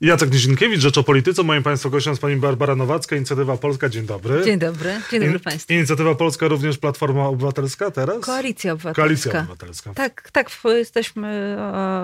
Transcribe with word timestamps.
Jacek 0.00 0.32
Nizinkiewicz, 0.32 0.80
Rzecz 0.80 0.98
o 0.98 1.02
Polityce. 1.02 1.42
Moim 1.42 1.62
Państwa 1.62 1.88
gościem 1.88 2.10
jest 2.10 2.22
Pani 2.22 2.36
Barbara 2.36 2.76
Nowacka, 2.76 3.16
Inicjatywa 3.16 3.56
Polska. 3.56 3.88
Dzień 3.88 4.06
dobry. 4.06 4.44
Dzień 4.44 4.58
dobry. 4.58 5.00
Dzień 5.10 5.20
dobry 5.20 5.40
Państwu. 5.40 5.72
Inicjatywa 5.72 6.14
Polska, 6.14 6.48
również 6.48 6.78
Platforma 6.78 7.26
Obywatelska 7.28 7.90
teraz? 7.90 8.20
Koalicja 8.20 8.72
Obywatelska. 8.72 9.02
Koalicja 9.02 9.40
Obywatelska. 9.40 9.94
Tak, 9.94 10.30
tak. 10.30 10.50
Jesteśmy, 10.64 11.56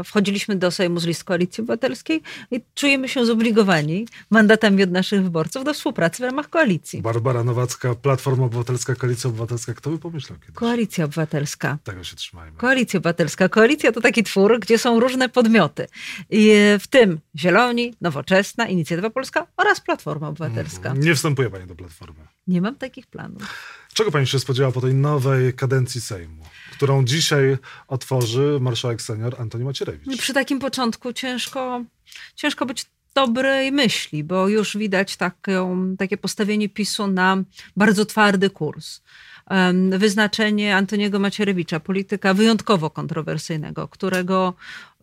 wchodziliśmy 0.04 0.56
do 0.56 0.70
Sejmu 0.70 1.00
z 1.00 1.04
list 1.04 1.24
Koalicji 1.24 1.62
Obywatelskiej 1.62 2.22
i 2.50 2.60
czujemy 2.74 3.08
się 3.08 3.26
zobligowani 3.26 4.06
mandatami 4.30 4.82
od 4.82 4.90
naszych 4.90 5.22
wyborców 5.22 5.64
do 5.64 5.74
współpracy 5.74 6.22
w 6.22 6.27
ramach 6.27 6.50
koalicji. 6.50 7.02
Barbara 7.02 7.45
Nowacka, 7.45 7.95
Platforma 7.95 8.45
Obywatelska, 8.45 8.95
Koalicja 8.95 9.30
Obywatelska. 9.30 9.74
Kto 9.74 9.90
by 9.90 9.98
pomyślał 9.98 10.38
kiedyś? 10.38 10.54
Koalicja 10.54 11.04
Obywatelska. 11.04 11.79
Tego 11.84 12.04
się 12.04 12.16
trzymajmy. 12.16 12.56
Koalicja 12.59 12.98
Obywatelska. 12.98 13.48
Koalicja 13.48 13.93
to 13.93 14.00
taki 14.00 14.22
twór, 14.22 14.61
gdzie 14.61 14.79
są 14.79 15.00
różne 15.00 15.29
podmioty. 15.29 15.86
I 16.30 16.52
w 16.80 16.86
tym 16.86 17.20
Zieloni, 17.36 17.81
Nowoczesna, 18.00 18.68
Inicjatywa 18.68 19.10
Polska 19.10 19.46
oraz 19.56 19.80
Platforma 19.80 20.28
Obywatelska. 20.28 20.88
Mhm. 20.88 21.06
Nie 21.06 21.14
wstępuje 21.14 21.50
Pani 21.50 21.66
do 21.66 21.74
Platformy. 21.74 22.20
Nie 22.46 22.60
mam 22.60 22.77
takich 22.77 23.06
planów. 23.06 23.42
Czego 23.95 24.10
Pani 24.10 24.27
się 24.27 24.38
spodziewa 24.38 24.73
po 24.73 24.80
tej 24.80 24.95
nowej 24.95 25.54
kadencji 25.54 26.00
Sejmu, 26.00 26.45
którą 26.73 27.04
dzisiaj 27.04 27.59
otworzy 27.88 28.59
marszałek 28.60 29.02
senior 29.02 29.40
Antoni 29.40 29.64
Macierewicz? 29.64 30.18
Przy 30.18 30.34
takim 30.34 30.59
początku 30.59 31.12
ciężko, 31.12 31.84
ciężko 32.34 32.66
być 32.66 32.87
dobrej 33.14 33.73
myśli, 33.73 34.24
bo 34.24 34.48
już 34.48 34.76
widać 34.76 35.16
taką, 35.16 35.87
takie 35.98 36.16
postawienie 36.16 36.68
PiSu 36.68 37.06
na 37.06 37.37
bardzo 37.76 38.06
twardy 38.06 38.51
kurs. 38.51 39.01
Wyznaczenie 39.98 40.76
Antoniego 40.76 41.18
Macierewicza, 41.18 41.80
polityka 41.80 42.34
wyjątkowo 42.34 42.90
kontrowersyjnego, 42.90 43.88
którego 43.88 44.54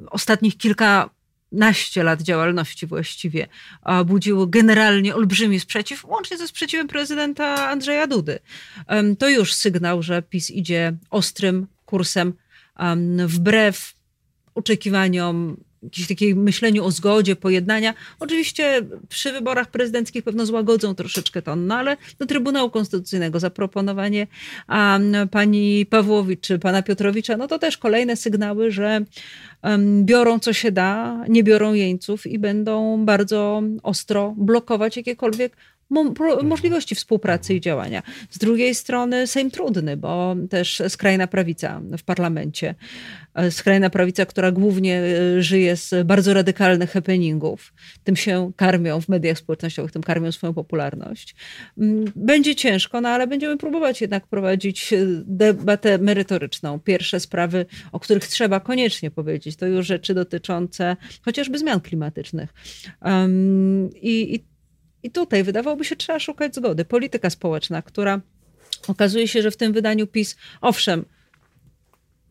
ostatnich 0.09 0.57
kilka 0.57 1.09
naście 1.52 2.03
lat 2.03 2.21
działalności 2.21 2.88
właściwie 2.88 3.48
budziło 4.05 4.48
generalnie 4.48 5.16
olbrzymi 5.16 5.59
sprzeciw, 5.59 6.05
łącznie 6.05 6.38
ze 6.38 6.48
sprzeciwem 6.48 6.88
prezydenta 6.88 7.70
Andrzeja 7.70 8.07
Dudy. 8.07 8.40
To 9.20 9.29
już 9.29 9.54
sygnał, 9.54 10.04
że 10.04 10.21
PiS 10.21 10.51
idzie 10.51 10.98
ostrym 11.10 11.68
kursem 11.85 12.34
wbrew 13.27 13.93
oczekiwaniom 14.55 15.57
jakieś 15.84 16.08
takie 16.08 16.35
myśleniu 16.35 16.85
o 16.85 16.91
zgodzie, 16.91 17.35
pojednania. 17.35 17.94
Oczywiście 18.20 18.82
przy 19.10 19.32
wyborach 19.32 19.72
prezydenckich 19.72 20.24
pewno 20.24 20.46
złagodzą 20.46 20.96
troszeczkę 20.96 21.41
to, 21.41 21.55
no 21.55 21.76
ale 21.76 21.98
do 22.20 22.26
Trybunału 22.26 22.70
Konstytucyjnego 22.70 23.40
zaproponowanie 23.40 24.27
um, 24.70 25.30
pani 25.32 25.85
Pawłowicz 25.85 26.41
czy 26.41 26.60
pana 26.60 26.82
Piotrowicza, 26.82 27.38
no 27.38 27.48
to 27.48 27.60
też 27.60 27.77
kolejne 27.77 28.16
sygnały, 28.16 28.72
że 28.72 29.02
um, 29.63 30.05
biorą 30.05 30.40
co 30.40 30.54
się 30.54 30.72
da, 30.72 31.24
nie 31.30 31.44
biorą 31.44 31.74
jeńców 31.74 32.27
i 32.27 32.40
będą 32.40 33.05
bardzo 33.05 33.62
ostro 33.84 34.34
blokować 34.38 34.98
jakiekolwiek. 34.98 35.57
Możliwości 36.43 36.95
współpracy 36.95 37.54
i 37.54 37.62
działania. 37.62 38.04
Z 38.29 38.37
drugiej 38.37 38.76
strony 38.76 39.27
Sejm 39.27 39.51
trudny, 39.51 39.98
bo 39.98 40.35
też 40.49 40.82
skrajna 40.87 41.27
prawica 41.27 41.82
w 41.98 42.04
parlamencie, 42.04 42.76
e, 43.34 43.51
skrajna 43.51 43.90
prawica, 43.90 44.26
która 44.26 44.51
głównie 44.51 45.01
e, 45.01 45.41
żyje 45.41 45.76
z 45.76 46.07
bardzo 46.07 46.34
radykalnych 46.34 46.91
happeningów, 46.91 47.73
tym 48.04 48.15
się 48.15 48.51
karmią 48.55 49.01
w 49.01 49.10
mediach 49.10 49.37
społecznościowych, 49.37 49.91
tym 49.91 50.04
karmią 50.04 50.32
swoją 50.32 50.54
popularność. 50.54 51.35
Mm, 51.77 52.05
będzie 52.15 52.55
ciężko, 52.55 53.01
no 53.01 53.10
ale 53.10 53.27
będziemy 53.27 53.57
próbować 53.57 54.01
jednak 54.01 54.27
prowadzić 54.27 54.93
e, 54.93 55.05
debatę 55.26 55.98
merytoryczną. 55.98 56.79
Pierwsze 56.79 57.20
sprawy, 57.20 57.65
o 57.91 57.99
których 57.99 58.27
trzeba 58.27 58.60
koniecznie 58.60 59.12
powiedzieć, 59.12 59.55
to 59.55 59.65
już 59.65 59.85
rzeczy 59.85 60.13
dotyczące 60.13 60.98
chociażby 61.21 61.57
zmian 61.57 61.82
klimatycznych. 61.82 62.54
Um, 63.01 63.90
i, 64.01 64.35
i 64.35 64.50
i 65.03 65.11
tutaj 65.11 65.44
wydawałoby 65.44 65.85
się, 65.85 65.95
trzeba 65.95 66.19
szukać 66.19 66.55
zgody. 66.55 66.85
Polityka 66.85 67.29
społeczna, 67.29 67.81
która 67.81 68.22
okazuje 68.88 69.28
się, 69.28 69.41
że 69.41 69.51
w 69.51 69.57
tym 69.57 69.73
wydaniu 69.73 70.07
PiS, 70.07 70.35
owszem, 70.61 71.05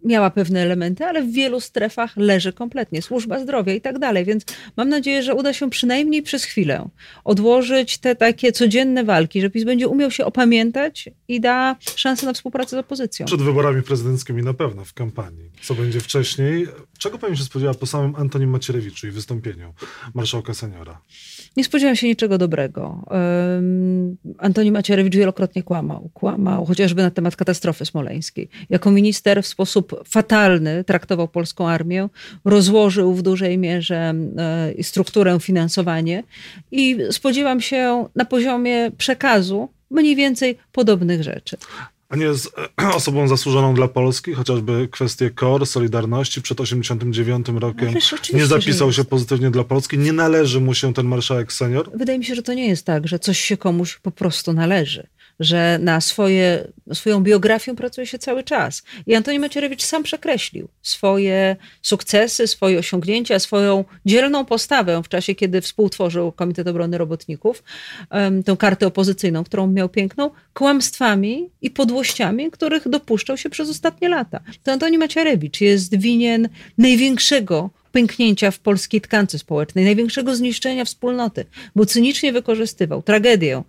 miała 0.05 0.31
pewne 0.31 0.61
elementy, 0.61 1.05
ale 1.05 1.23
w 1.23 1.33
wielu 1.33 1.61
strefach 1.61 2.17
leży 2.17 2.53
kompletnie. 2.53 3.03
Służba 3.03 3.41
zdrowia 3.41 3.75
i 3.75 3.81
tak 3.81 3.99
dalej. 3.99 4.25
Więc 4.25 4.45
mam 4.77 4.89
nadzieję, 4.89 5.23
że 5.23 5.35
uda 5.35 5.53
się 5.53 5.71
przynajmniej 5.71 6.23
przez 6.23 6.45
chwilę 6.45 6.89
odłożyć 7.25 7.99
te 7.99 8.17
takie 8.17 8.53
codzienne 8.53 9.05
walki, 9.05 9.41
że 9.41 9.51
PiS 9.51 9.65
będzie 9.65 9.89
umiał 9.89 10.11
się 10.11 10.25
opamiętać 10.25 11.09
i 11.29 11.41
da 11.41 11.77
szansę 11.97 12.27
na 12.27 12.33
współpracę 12.33 12.77
z 12.77 12.79
opozycją. 12.79 13.27
Przed 13.27 13.43
wyborami 13.43 13.83
prezydenckimi 13.83 14.43
na 14.43 14.55
pewno 14.55 14.85
w 14.85 14.95
kampanii. 14.95 15.51
Co 15.63 15.75
będzie 15.75 16.01
wcześniej? 16.01 16.67
Czego 16.99 17.19
pani 17.19 17.37
się 17.37 17.45
spodziewa 17.45 17.75
po 17.75 17.87
samym 17.87 18.17
Antonim 18.17 18.51
Macierewiczu 18.51 19.07
i 19.07 19.11
wystąpieniu 19.11 19.75
marszałka 20.15 20.55
seniora? 20.55 21.01
Nie 21.57 21.65
spodziewam 21.65 21.97
się 21.97 22.07
niczego 22.07 22.39
dobrego. 22.39 23.05
Um, 23.11 24.17
Antoni 24.39 24.73
Macierewicz 24.73 25.17
wielokrotnie 25.17 25.63
kłamał. 25.63 26.11
Kłamał 26.15 26.67
chociażby 26.67 27.03
na 27.03 27.11
temat 27.11 27.37
katastrofy 27.37 27.87
smoleńskiej. 27.87 28.49
Jako 28.71 28.91
minister 28.91 29.43
w 29.43 29.47
sposób 29.47 30.03
fatalny 30.09 30.85
traktował 30.85 31.29
polską 31.29 31.69
armię, 31.69 32.09
rozłożył 32.45 33.15
w 33.15 33.23
dużej 33.23 33.59
mierze 33.59 34.15
e, 34.39 34.83
strukturę, 34.83 35.41
finansowanie 35.41 36.25
i 36.71 36.99
spodziewam 37.11 37.61
się 37.61 38.09
na 38.15 38.25
poziomie 38.25 38.91
przekazu 38.99 39.69
mniej 39.91 40.17
więcej 40.17 40.59
podobnych 40.73 41.23
rzeczy 41.23 41.57
a 42.09 42.17
nie 42.17 42.25
jest 42.25 42.53
osobą 42.97 43.29
zasłużoną 43.29 43.75
dla 43.75 43.89
Polski, 43.89 44.35
chociażby 44.35 44.89
kwestie 44.91 45.31
KOR, 45.31 45.67
Solidarności 45.67 46.43
przed 46.43 46.61
89 46.61 47.47
rokiem 47.49 47.95
nie 48.35 48.47
zapisał 48.47 48.93
się 48.93 49.05
pozytywnie 49.05 49.51
dla 49.51 49.65
Polski. 49.65 49.99
Nie 49.99 50.13
należy 50.13 50.61
mu 50.61 50.75
się 50.75 50.95
ten 50.95 51.07
marszałek 51.07 51.53
senior? 51.53 51.91
Wydaje 51.95 52.19
mi 52.19 52.25
się, 52.25 52.35
że 52.35 52.43
to 52.43 52.55
nie 52.55 52.69
jest 52.69 52.87
tak, 52.87 53.09
że 53.09 53.19
coś 53.19 53.39
się 53.39 53.57
komuś 53.57 53.97
po 53.97 54.11
prostu 54.11 54.53
należy 54.53 55.07
że 55.41 55.79
na 55.83 56.01
swoje, 56.01 56.69
swoją 56.93 57.21
biografię 57.23 57.75
pracuje 57.75 58.07
się 58.07 58.19
cały 58.19 58.45
czas. 58.45 58.83
I 59.07 59.15
Antoni 59.15 59.39
Macierewicz 59.39 59.85
sam 59.85 60.03
przekreślił 60.03 60.69
swoje 60.83 61.57
sukcesy, 61.83 62.47
swoje 62.47 62.79
osiągnięcia, 62.79 63.39
swoją 63.39 63.85
dzielną 64.07 64.45
postawę 64.45 65.03
w 65.05 65.09
czasie, 65.09 65.35
kiedy 65.35 65.61
współtworzył 65.61 66.33
Komitet 66.33 66.69
Obrony 66.69 66.99
Robotników, 66.99 67.63
tę 68.45 68.57
kartę 68.59 68.87
opozycyjną, 68.87 69.45
którą 69.45 69.67
miał 69.67 69.89
piękną, 69.89 70.31
kłamstwami 70.55 71.51
i 71.63 71.71
podłościami, 71.71 72.51
których 72.51 72.89
dopuszczał 72.89 73.37
się 73.37 73.51
przez 73.51 73.71
ostatnie 73.71 74.09
lata. 74.09 74.41
To 74.63 74.73
Antoni 74.73 74.99
Macierewicz 74.99 75.61
jest 75.61 75.99
winien 75.99 76.49
największego 76.79 77.71
pęknięcia 77.93 78.51
w 78.51 78.59
polskiej 78.59 79.01
tkance 79.01 79.39
społecznej, 79.39 79.85
największego 79.85 80.37
zniszczenia 80.37 80.85
wspólnoty, 80.85 81.45
bo 81.77 81.87
cynicznie 81.87 82.33
wykorzystywał 82.33 83.03
tragedię 83.03 83.63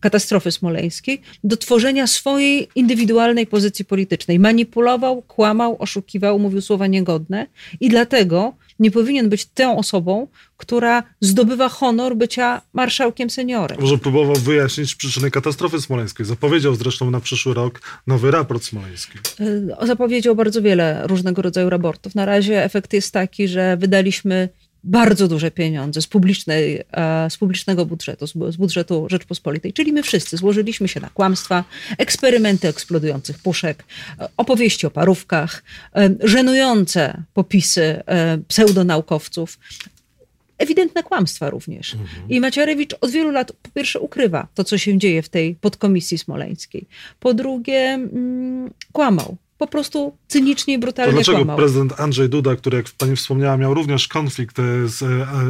katastrofy 0.00 0.52
smoleńskiej 0.52 1.20
do 1.44 1.56
tworzenia 1.56 2.06
swojej 2.06 2.68
indywidualnej 2.74 3.46
pozycji 3.46 3.84
politycznej. 3.84 4.38
Manipulował, 4.38 5.22
kłamał, 5.22 5.76
oszukiwał, 5.78 6.38
mówił 6.38 6.60
słowa 6.60 6.86
niegodne 6.86 7.46
i 7.80 7.88
dlatego 7.88 8.54
nie 8.80 8.90
powinien 8.90 9.28
być 9.28 9.46
tą 9.46 9.78
osobą, 9.78 10.26
która 10.56 11.02
zdobywa 11.20 11.68
honor 11.68 12.16
bycia 12.16 12.62
marszałkiem 12.72 13.30
seniorem. 13.30 13.80
Może 13.80 13.98
próbował 13.98 14.36
wyjaśnić 14.36 14.94
przyczyny 14.94 15.30
katastrofy 15.30 15.80
smoleńskiej. 15.80 16.26
Zapowiedział 16.26 16.74
zresztą 16.74 17.10
na 17.10 17.20
przyszły 17.20 17.54
rok 17.54 17.80
nowy 18.06 18.30
raport 18.30 18.64
smoleński. 18.64 19.18
E, 19.80 19.86
zapowiedział 19.86 20.36
bardzo 20.36 20.62
wiele 20.62 21.06
różnego 21.06 21.42
rodzaju 21.42 21.70
raportów. 21.70 22.14
Na 22.14 22.24
razie 22.24 22.64
efekt 22.64 22.92
jest 22.92 23.12
taki, 23.12 23.48
że 23.48 23.76
wydaliśmy 23.76 24.48
bardzo 24.84 25.28
duże 25.28 25.50
pieniądze 25.50 26.02
z, 26.02 26.06
publicznej, 26.06 26.82
e, 26.92 27.30
z 27.30 27.36
publicznego 27.36 27.86
budżetu, 27.86 28.26
z 28.26 28.56
budżetu 28.56 29.06
Rzeczpospolitej. 29.10 29.72
Czyli 29.72 29.92
my 29.92 30.02
wszyscy 30.02 30.36
złożyliśmy 30.36 30.88
się 30.88 31.00
na 31.00 31.10
kłamstwa, 31.10 31.64
eksperymenty 31.98 32.68
eksplodujących 32.68 33.38
puszek, 33.38 33.84
e, 34.18 34.28
opowieści 34.36 34.86
o 34.86 34.90
parówkach, 34.90 35.62
e, 35.96 36.10
żenujące 36.20 37.22
popisy 37.34 38.02
pseudonaukowców. 38.48 39.58
Ewidentne 40.58 41.02
kłamstwa 41.02 41.50
również. 41.50 41.94
Mhm. 41.94 42.28
I 42.28 42.40
Macierewicz 42.40 42.94
od 43.00 43.10
wielu 43.10 43.30
lat 43.30 43.52
po 43.62 43.70
pierwsze 43.70 44.00
ukrywa 44.00 44.48
to, 44.54 44.64
co 44.64 44.78
się 44.78 44.98
dzieje 44.98 45.22
w 45.22 45.28
tej 45.28 45.54
podkomisji 45.54 46.18
smoleńskiej. 46.18 46.86
Po 47.20 47.34
drugie, 47.34 47.78
mm, 47.78 48.70
kłamał 48.92 49.36
po 49.60 49.66
prostu 49.66 50.16
cynicznie 50.28 50.74
i 50.74 50.78
brutalnie 50.78 51.12
to 51.12 51.16
dlaczego 51.16 51.38
kłamał. 51.38 51.56
prezydent 51.56 52.00
Andrzej 52.00 52.28
Duda, 52.28 52.56
który 52.56 52.76
jak 52.76 52.86
pani 52.98 53.16
wspomniała 53.16 53.56
miał 53.56 53.74
również 53.74 54.08
konflikt 54.08 54.58
e, 54.58 54.62
z, 54.88 55.02
e, 55.02 55.06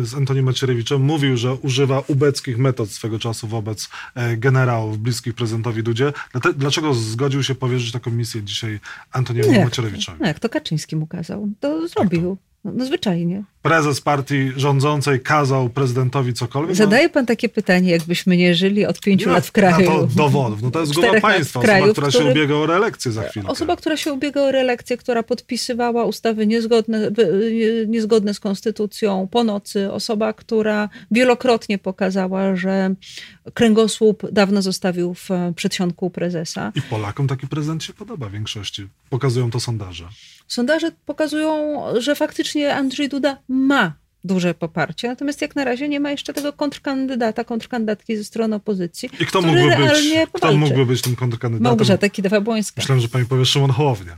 z 0.06 0.14
Antonim 0.14 0.44
Macierewiczem, 0.44 1.02
mówił, 1.02 1.36
że 1.36 1.54
używa 1.54 2.02
ubeckich 2.06 2.58
metod 2.58 2.90
swego 2.90 3.18
czasu 3.18 3.48
wobec 3.48 3.88
e, 4.14 4.36
generałów 4.36 4.98
bliskich 4.98 5.34
prezydentowi 5.34 5.82
Dudzie. 5.82 6.12
Dlaczego 6.56 6.94
zgodził 6.94 7.42
się 7.42 7.54
powierzyć 7.54 7.92
taką 7.92 8.10
misję 8.10 8.42
dzisiaj 8.42 8.80
Antoniemu 9.12 9.64
Macierewiczowi? 9.64 10.18
Jak 10.24 10.38
to 10.38 10.48
Kaczyński 10.48 10.96
mu 10.96 11.06
kazał, 11.06 11.48
to 11.60 11.88
zrobił. 11.88 12.36
No, 12.64 12.72
no 12.74 12.84
zwyczajnie. 12.84 13.44
Prezes 13.62 14.00
partii 14.00 14.52
rządzącej 14.56 15.20
kazał 15.20 15.68
prezydentowi 15.68 16.34
cokolwiek? 16.34 16.76
Zadaje 16.76 17.08
pan 17.08 17.26
takie 17.26 17.48
pytanie, 17.48 17.90
jakbyśmy 17.90 18.36
nie 18.36 18.54
żyli 18.54 18.86
od 18.86 19.00
pięciu 19.00 19.28
no, 19.28 19.34
lat 19.34 19.46
w 19.46 19.52
kraju. 19.52 19.86
to 19.86 20.06
dowodów. 20.06 20.62
No 20.62 20.70
to 20.70 20.80
jest 20.80 20.94
głowa 20.94 21.20
państwa, 21.20 21.60
osoba, 21.60 21.92
która 21.92 22.10
się 22.10 22.24
ubiega 22.24 22.54
o 22.54 22.66
reelekcję 22.66 23.12
za 23.12 23.22
chwilę. 23.22 23.48
Osoba, 23.48 23.76
która 23.76 23.96
się 23.96 24.12
ubiega 24.12 24.40
o 24.40 24.52
reelekcję, 24.52 24.96
która 24.96 25.22
podpisywała 25.22 26.04
ustawy 26.04 26.46
niezgodne, 26.46 27.10
niezgodne 27.86 28.34
z 28.34 28.40
konstytucją 28.40 29.28
po 29.30 29.44
nocy. 29.44 29.92
Osoba, 29.92 30.32
która 30.32 30.88
wielokrotnie 31.10 31.78
pokazała, 31.78 32.56
że 32.56 32.94
kręgosłup 33.54 34.30
dawno 34.32 34.62
zostawił 34.62 35.14
w 35.14 35.28
przedsionku 35.56 36.10
prezesa. 36.10 36.72
I 36.74 36.82
Polakom 36.82 37.28
taki 37.28 37.46
prezydent 37.46 37.84
się 37.84 37.92
podoba 37.92 38.28
w 38.28 38.32
większości. 38.32 38.88
Pokazują 39.10 39.50
to 39.50 39.60
sondaże. 39.60 40.08
Sondaże 40.50 40.90
pokazują, 41.06 41.80
że 41.98 42.14
faktycznie 42.14 42.74
Andrzej 42.74 43.08
Duda 43.08 43.36
ma 43.48 43.94
duże 44.24 44.54
poparcie, 44.54 45.08
natomiast 45.08 45.42
jak 45.42 45.56
na 45.56 45.64
razie 45.64 45.88
nie 45.88 46.00
ma 46.00 46.10
jeszcze 46.10 46.32
tego 46.34 46.52
kontrkandydata, 46.52 47.44
kontrkandydatki 47.44 48.16
ze 48.16 48.24
strony 48.24 48.56
opozycji. 48.56 49.10
I 49.20 49.26
kto 49.26 49.42
mógłby, 49.42 49.76
być, 49.76 50.28
kto 50.32 50.52
mógłby 50.52 50.86
być 50.86 51.02
tym 51.02 51.16
kontrkandydatem? 51.16 51.64
Małgorzata 51.64 52.06
Kidawa-Błońska. 52.06 52.72
Myślałem, 52.76 53.00
że 53.00 53.08
pani 53.08 53.26
powie 53.26 53.44
Szymon 53.44 53.70
Hołownia. 53.70 54.16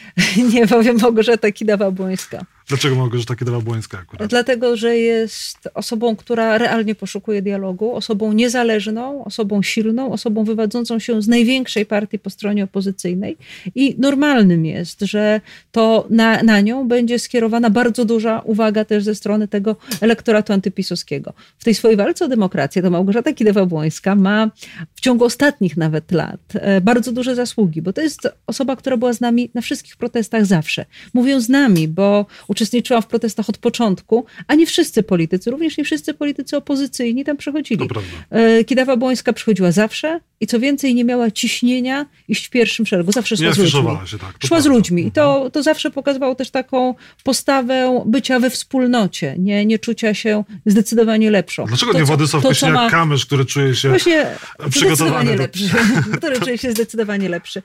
nie 0.52 0.66
powiem 0.66 0.96
Małgorzata 0.96 1.48
Kidawa-Błońska. 1.48 2.44
Dlaczego 2.70 2.96
Małgorzata 2.96 3.34
Kidawa-Błońska 3.34 3.98
akurat? 3.98 4.30
Dlatego, 4.30 4.76
że 4.76 4.96
jest 4.96 5.68
osobą, 5.74 6.16
która 6.16 6.58
realnie 6.58 6.94
poszukuje 6.94 7.42
dialogu, 7.42 7.94
osobą 7.94 8.32
niezależną, 8.32 9.24
osobą 9.24 9.62
silną, 9.62 10.12
osobą 10.12 10.44
wywodzącą 10.44 10.98
się 10.98 11.22
z 11.22 11.28
największej 11.28 11.86
partii 11.86 12.18
po 12.18 12.30
stronie 12.30 12.64
opozycyjnej 12.64 13.36
i 13.74 13.94
normalnym 13.98 14.66
jest, 14.66 15.00
że 15.00 15.40
to 15.72 16.06
na, 16.10 16.42
na 16.42 16.60
nią 16.60 16.88
będzie 16.88 17.18
skierowana 17.18 17.70
bardzo 17.70 18.04
duża 18.04 18.40
uwaga 18.44 18.84
też 18.84 19.04
ze 19.04 19.14
strony 19.14 19.48
tego 19.48 19.76
elektoratu 20.00 20.52
antypisowskiego. 20.52 21.32
W 21.58 21.64
tej 21.64 21.74
swojej 21.74 21.96
walce 21.96 22.24
o 22.24 22.28
demokrację 22.28 22.82
to 22.82 22.90
Małgorzata 22.90 23.32
Kidawa-Błońska 23.32 24.16
ma 24.16 24.50
w 24.94 25.00
ciągu 25.00 25.24
ostatnich 25.24 25.76
nawet 25.76 26.12
lat 26.12 26.40
e, 26.54 26.80
bardzo 26.80 27.12
duże 27.12 27.34
zasługi, 27.34 27.82
bo 27.82 27.92
to 27.92 28.00
jest 28.00 28.28
osoba, 28.46 28.76
która 28.76 28.96
była 28.96 29.12
z 29.12 29.20
nami 29.20 29.50
na 29.54 29.60
wszystkich 29.60 29.96
protestach 29.96 30.46
zawsze. 30.46 30.86
Mówią 31.14 31.40
z 31.40 31.48
nami, 31.48 31.88
bo 31.88 32.26
uczestniczyłam 32.60 33.02
w 33.02 33.06
protestach 33.06 33.48
od 33.48 33.58
początku, 33.58 34.24
a 34.46 34.54
nie 34.54 34.66
wszyscy 34.66 35.02
politycy, 35.02 35.50
również 35.50 35.78
nie 35.78 35.84
wszyscy 35.84 36.14
politycy 36.14 36.56
opozycyjni 36.56 37.24
tam 37.24 37.36
przychodzili. 37.36 37.88
E, 38.30 38.64
Kidawa 38.64 38.96
Błońska 38.96 39.32
przychodziła 39.32 39.72
zawsze 39.72 40.20
i 40.40 40.46
co 40.46 40.60
więcej 40.60 40.94
nie 40.94 41.04
miała 41.04 41.30
ciśnienia 41.30 42.06
iść 42.28 42.46
w 42.46 42.50
pierwszym 42.50 42.86
szeregu. 42.86 43.12
Zawsze 43.12 43.36
szła 43.36 43.46
nie 43.46 43.52
z 43.52 43.58
ludźmi. 43.58 43.82
Się, 44.06 44.18
tak, 44.18 44.30
szła 44.30 44.48
prawda. 44.48 44.60
z 44.60 44.66
ludźmi 44.66 45.06
i 45.06 45.12
to, 45.12 45.32
mhm. 45.32 45.50
to 45.50 45.62
zawsze 45.62 45.90
pokazywało 45.90 46.34
też 46.34 46.50
taką 46.50 46.94
postawę 47.24 48.02
bycia 48.06 48.40
we 48.40 48.50
wspólnocie, 48.50 49.34
nie, 49.38 49.66
nie 49.66 49.78
czucia 49.78 50.14
się 50.14 50.44
zdecydowanie 50.66 51.30
lepszą. 51.30 51.64
Dlaczego 51.64 51.92
to, 51.92 51.98
nie 51.98 52.04
Władysław 52.04 52.44
Kosiniak-Kamysz, 52.44 53.26
który 53.26 53.44
czuje 53.44 53.74
się 53.74 53.88
właśnie 53.88 54.26
przygotowany? 54.70 55.32
Do... 55.32 55.42
lepszy, 55.42 55.70
który 56.16 56.40
czuje 56.40 56.58
się 56.58 56.72
zdecydowanie 56.72 57.28
lepszy. 57.28 57.62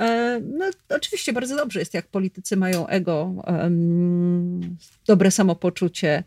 E, 0.00 0.40
no 0.58 0.64
oczywiście 0.88 1.32
bardzo 1.32 1.56
dobrze 1.56 1.78
jest, 1.78 1.94
jak 1.94 2.06
politycy 2.06 2.56
mają 2.56 2.86
ego 2.86 3.34
um, 3.46 4.76
dobre 5.06 5.30
samopoczucie, 5.30 6.24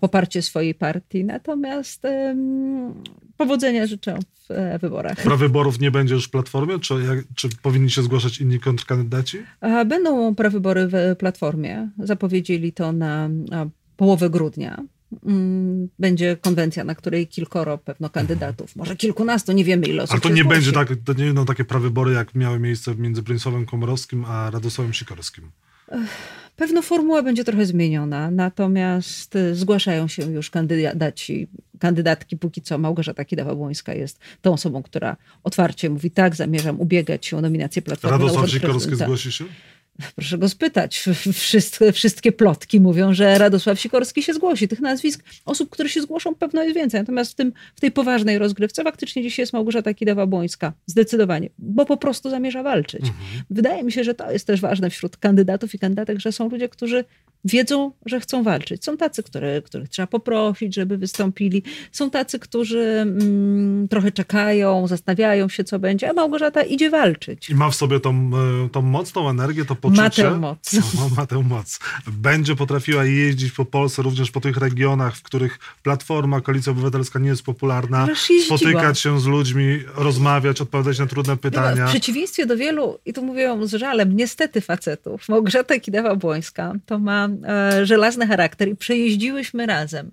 poparcie 0.00 0.42
swojej 0.42 0.74
partii. 0.74 1.24
Natomiast 1.24 2.02
powodzenia 3.36 3.86
życzę 3.86 4.18
w 4.48 4.50
e, 4.50 4.78
wyborach. 4.78 5.22
Prawyborów 5.38 5.80
nie 5.80 5.90
będzie 5.90 6.14
już 6.14 6.24
w 6.24 6.30
Platformie? 6.30 6.78
Czy, 6.78 6.94
jak, 6.94 7.18
czy 7.34 7.48
powinni 7.62 7.90
się 7.90 8.02
zgłaszać 8.02 8.40
inni 8.40 8.60
kontrkandydaci? 8.60 9.38
Będą 9.86 10.34
prawybory 10.34 10.88
w 10.88 11.16
Platformie. 11.18 11.90
Zapowiedzieli 11.98 12.72
to 12.72 12.92
na 12.92 13.28
połowę 13.96 14.30
grudnia. 14.30 14.84
Mm, 15.26 15.88
będzie 15.98 16.36
konwencja, 16.36 16.84
na 16.84 16.94
której 16.94 17.26
kilkoro 17.26 17.78
pewno 17.78 18.10
kandydatów, 18.10 18.76
może 18.76 18.96
kilkunastu, 18.96 19.52
nie 19.52 19.64
wiemy 19.64 19.86
ile 19.86 20.02
osób 20.02 20.12
Ale 20.12 20.20
to 20.20 20.28
nie 20.28 20.44
będzie 20.44 20.72
tak, 20.72 20.88
to 21.04 21.12
nie 21.12 21.24
będą 21.24 21.44
takie 21.44 21.64
prawybory, 21.64 22.12
jak 22.12 22.34
miały 22.34 22.58
miejsce 22.58 22.94
między 22.94 23.22
Bronisławem 23.22 23.66
Komorowskim 23.66 24.24
a 24.24 24.50
Radosławem 24.50 24.94
Sikorskim. 24.94 25.50
Pewno 26.56 26.82
formuła 26.82 27.22
będzie 27.22 27.44
trochę 27.44 27.66
zmieniona, 27.66 28.30
natomiast 28.30 29.36
y, 29.36 29.54
zgłaszają 29.54 30.08
się 30.08 30.32
już 30.32 30.50
kandydaci, 30.50 31.48
kandydatki. 31.78 32.36
Póki 32.36 32.62
co 32.62 32.78
Małgorzata 32.78 33.22
Kidawa-Błońska 33.22 33.96
jest 33.96 34.18
tą 34.42 34.52
osobą, 34.52 34.82
która 34.82 35.16
otwarcie 35.44 35.90
mówi 35.90 36.10
tak, 36.10 36.36
zamierzam 36.36 36.80
ubiegać 36.80 37.26
się 37.26 37.36
o 37.36 37.40
nominację 37.40 37.82
Platformy 37.82 38.18
Radosław 38.18 38.50
Sikorski 38.50 38.96
zgłosi 38.96 39.32
się? 39.32 39.44
Proszę 40.16 40.38
go 40.38 40.48
spytać. 40.48 40.98
Wszystkie, 41.32 41.92
wszystkie 41.92 42.32
plotki 42.32 42.80
mówią, 42.80 43.14
że 43.14 43.38
Radosław 43.38 43.80
Sikorski 43.80 44.22
się 44.22 44.34
zgłosi. 44.34 44.68
Tych 44.68 44.80
nazwisk 44.80 45.24
osób, 45.44 45.70
które 45.70 45.88
się 45.88 46.02
zgłoszą, 46.02 46.34
pewno 46.34 46.62
jest 46.62 46.74
więcej. 46.74 47.00
Natomiast 47.00 47.32
w, 47.32 47.34
tym, 47.34 47.52
w 47.76 47.80
tej 47.80 47.90
poważnej 47.90 48.38
rozgrywce 48.38 48.84
faktycznie 48.84 49.22
dzisiaj 49.22 49.42
jest 49.42 49.52
Małgorzata 49.52 49.90
Kidawa-Błońska. 49.90 50.72
Zdecydowanie. 50.86 51.50
Bo 51.58 51.86
po 51.86 51.96
prostu 51.96 52.30
zamierza 52.30 52.62
walczyć. 52.62 53.00
Mhm. 53.00 53.42
Wydaje 53.50 53.82
mi 53.82 53.92
się, 53.92 54.04
że 54.04 54.14
to 54.14 54.32
jest 54.32 54.46
też 54.46 54.60
ważne 54.60 54.90
wśród 54.90 55.16
kandydatów 55.16 55.74
i 55.74 55.78
kandydatek, 55.78 56.20
że 56.20 56.32
są 56.32 56.48
ludzie, 56.48 56.68
którzy 56.68 57.04
wiedzą, 57.44 57.92
że 58.06 58.20
chcą 58.20 58.42
walczyć. 58.42 58.84
Są 58.84 58.96
tacy, 58.96 59.22
które, 59.22 59.62
których 59.62 59.88
trzeba 59.88 60.06
poprosić, 60.06 60.74
żeby 60.74 60.98
wystąpili. 60.98 61.62
Są 61.92 62.10
tacy, 62.10 62.38
którzy 62.38 62.80
mm, 62.80 63.88
trochę 63.88 64.12
czekają, 64.12 64.86
zastanawiają 64.86 65.48
się, 65.48 65.64
co 65.64 65.78
będzie, 65.78 66.10
a 66.10 66.12
Małgorzata 66.12 66.62
idzie 66.62 66.90
walczyć. 66.90 67.50
I 67.50 67.54
ma 67.54 67.70
w 67.70 67.74
sobie 67.74 68.00
tą, 68.00 68.30
e, 68.64 68.68
tą 68.68 68.82
moc, 68.82 69.12
tą 69.12 69.30
energię, 69.30 69.64
to 69.64 69.74
poczucie. 69.74 70.02
Ma 70.02 70.10
tę 70.10 70.38
moc. 70.38 70.58
No, 70.98 71.08
ma 71.16 71.26
tę 71.26 71.42
moc. 71.42 71.78
Będzie 72.06 72.56
potrafiła 72.56 73.04
jeździć 73.04 73.52
po 73.52 73.64
Polsce, 73.64 74.02
również 74.02 74.30
po 74.30 74.40
tych 74.40 74.56
regionach, 74.56 75.16
w 75.16 75.22
których 75.22 75.58
Platforma, 75.82 76.40
Koalicja 76.40 76.72
Obywatelska 76.72 77.18
nie 77.18 77.28
jest 77.28 77.42
popularna. 77.42 78.08
Spotykać 78.46 79.00
się 79.00 79.20
z 79.20 79.26
ludźmi, 79.26 79.78
rozmawiać, 79.94 80.60
odpowiadać 80.60 80.98
na 80.98 81.06
trudne 81.06 81.36
pytania. 81.36 81.86
w 81.86 81.90
przeciwieństwie 81.90 82.46
do 82.46 82.56
wielu, 82.56 82.98
i 83.06 83.12
tu 83.12 83.22
mówię 83.22 83.58
z 83.62 83.74
żalem, 83.74 84.16
niestety 84.16 84.60
facetów, 84.60 85.28
Małgorzata 85.28 85.74
Kidawa-Błońska 85.74 86.78
to 86.86 86.98
ma 86.98 87.27
e, 87.48 87.86
żelazny 87.86 88.26
charakter 88.26 88.68
i 88.68 88.76
przejeździłyśmy 88.76 89.66
razem 89.66 90.10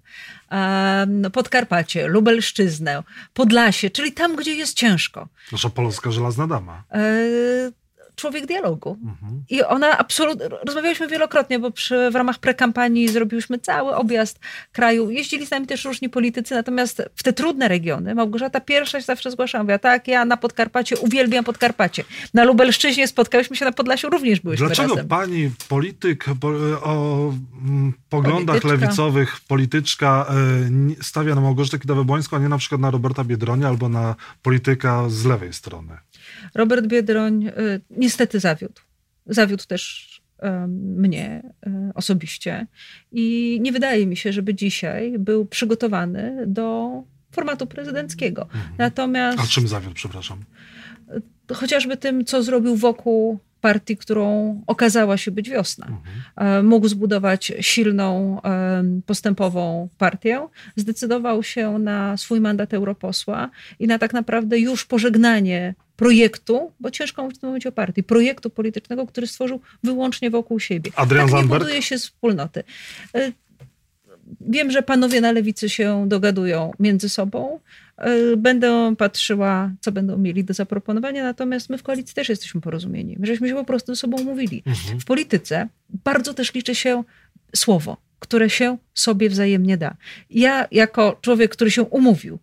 e, 0.51 1.07
Podkarpacie, 1.33 2.07
Lubelszczyznę, 2.07 3.03
Podlasie, 3.33 3.89
czyli 3.89 4.12
tam, 4.12 4.35
gdzie 4.35 4.56
jest 4.56 4.77
ciężko. 4.77 5.27
Nasza 5.51 5.69
polska 5.69 6.12
żelazna 6.12 6.47
dama. 6.47 6.83
Człowiek 8.15 8.45
dialogu. 8.45 8.97
Mhm. 9.03 9.44
I 9.50 9.63
ona 9.63 9.97
absolutnie, 9.97 10.47
rozmawialiśmy 10.65 11.07
wielokrotnie, 11.07 11.59
bo 11.59 11.71
przy, 11.71 12.12
w 12.12 12.15
ramach 12.15 12.39
prekampanii 12.39 13.07
zrobiliśmy 13.07 13.59
cały 13.59 13.95
objazd 13.95 14.39
kraju. 14.71 15.09
Jeździli 15.09 15.45
z 15.45 15.51
nami 15.51 15.67
też 15.67 15.85
różni 15.85 16.09
politycy, 16.09 16.56
natomiast 16.56 17.01
w 17.15 17.23
te 17.23 17.33
trudne 17.33 17.67
regiony 17.67 18.15
Małgorzata 18.15 18.59
pierwsza 18.59 19.00
się 19.00 19.06
zawsze 19.06 19.31
zgłaszała. 19.31 19.63
Mówiła, 19.63 19.79
tak, 19.79 20.07
ja 20.07 20.25
na 20.25 20.38
Podkarpacie 20.38 20.97
uwielbiam 20.97 21.44
Podkarpacie. 21.44 22.03
Na 22.33 22.44
Lubelszczyźnie 22.44 23.07
spotkałyśmy 23.07 23.56
się 23.56 23.65
na 23.65 23.71
Podlasiu, 23.71 24.09
również 24.09 24.39
byłyśmy 24.39 24.65
Dlaczego 24.65 24.89
razem. 24.89 25.07
pani 25.07 25.51
polityk 25.69 26.25
o 26.83 27.31
mm, 27.65 27.94
poglądach 28.09 28.62
Polityczka. 28.62 28.85
lewicowych, 28.85 29.39
polityczka 29.47 30.25
e, 31.00 31.03
stawia 31.03 31.35
na 31.35 31.41
Małgorzatę 31.41 31.77
Kidawę-Błońską, 31.77 32.35
a 32.35 32.39
nie 32.39 32.50
na 32.50 32.57
przykład 32.57 32.81
na 32.81 32.91
Roberta 32.91 33.24
Biedronia 33.24 33.67
albo 33.67 33.89
na 33.89 34.15
polityka 34.41 35.10
z 35.10 35.25
lewej 35.25 35.53
strony? 35.53 35.98
Robert 36.55 36.88
Biedroń 36.88 37.47
y, 37.47 37.51
niestety 37.89 38.39
zawiódł. 38.39 38.81
Zawiódł 39.25 39.65
też 39.67 40.15
mnie 40.67 41.43
y, 41.67 41.71
osobiście 41.93 42.67
i 43.12 43.57
nie 43.62 43.71
wydaje 43.71 44.07
mi 44.07 44.17
się, 44.17 44.33
żeby 44.33 44.55
dzisiaj 44.55 45.19
był 45.19 45.45
przygotowany 45.45 46.43
do 46.47 46.91
formatu 47.31 47.67
prezydenckiego. 47.67 48.41
Mhm. 48.41 48.75
Natomiast... 48.77 49.39
A 49.39 49.47
czym 49.47 49.67
zawiódł, 49.67 49.95
przepraszam? 49.95 50.43
Chociażby 51.53 51.97
tym, 51.97 52.25
co 52.25 52.43
zrobił 52.43 52.75
wokół 52.75 53.39
partii, 53.62 53.97
którą 53.97 54.62
okazała 54.67 55.17
się 55.17 55.31
być 55.31 55.50
wiosna. 55.50 55.88
Mhm. 55.88 56.65
Mógł 56.67 56.88
zbudować 56.88 57.51
silną, 57.62 58.41
postępową 59.05 59.89
partię. 59.97 60.47
Zdecydował 60.75 61.43
się 61.43 61.79
na 61.79 62.17
swój 62.17 62.41
mandat 62.41 62.74
europosła 62.74 63.50
i 63.79 63.88
na 63.88 64.00
tak 64.00 64.13
naprawdę 64.13 64.59
już 64.59 64.85
pożegnanie 64.85 65.75
projektu, 65.95 66.71
bo 66.79 66.91
ciężko 66.91 67.23
mówić 67.23 67.37
w 67.37 67.41
tym 67.41 67.49
momencie 67.49 67.69
o 67.69 67.71
partii, 67.71 68.03
projektu 68.03 68.49
politycznego, 68.49 69.07
który 69.07 69.27
stworzył 69.27 69.61
wyłącznie 69.83 70.29
wokół 70.29 70.59
siebie. 70.59 70.91
Adrian 70.95 71.29
tak 71.29 71.41
nie 71.41 71.47
buduje 71.47 71.81
się 71.81 71.97
wspólnoty. 71.97 72.63
E, 73.15 73.31
wiem, 74.41 74.71
że 74.71 74.81
panowie 74.81 75.21
na 75.21 75.31
lewicy 75.31 75.69
się 75.69 76.05
dogadują 76.07 76.71
między 76.79 77.09
sobą. 77.09 77.59
E, 77.97 78.37
będę 78.37 78.95
patrzyła, 78.97 79.71
co 79.81 79.91
będą 79.91 80.17
mieli 80.17 80.43
do 80.43 80.53
zaproponowania, 80.53 81.23
natomiast 81.23 81.69
my 81.69 81.77
w 81.77 81.83
koalicji 81.83 82.15
też 82.15 82.29
jesteśmy 82.29 82.61
porozumieni. 82.61 83.15
My 83.19 83.27
żeśmy 83.27 83.49
się 83.49 83.55
po 83.55 83.65
prostu 83.65 83.95
ze 83.95 84.01
sobą 84.01 84.17
umówili. 84.17 84.63
Mhm. 84.65 84.99
W 84.99 85.05
polityce 85.05 85.67
bardzo 85.89 86.33
też 86.33 86.53
liczy 86.53 86.75
się 86.75 87.03
słowo, 87.55 87.97
które 88.19 88.49
się 88.49 88.77
sobie 88.93 89.29
wzajemnie 89.29 89.77
da. 89.77 89.95
Ja, 90.29 90.67
jako 90.71 91.17
człowiek, 91.21 91.51
który 91.51 91.71
się 91.71 91.83
umówił 91.83 92.39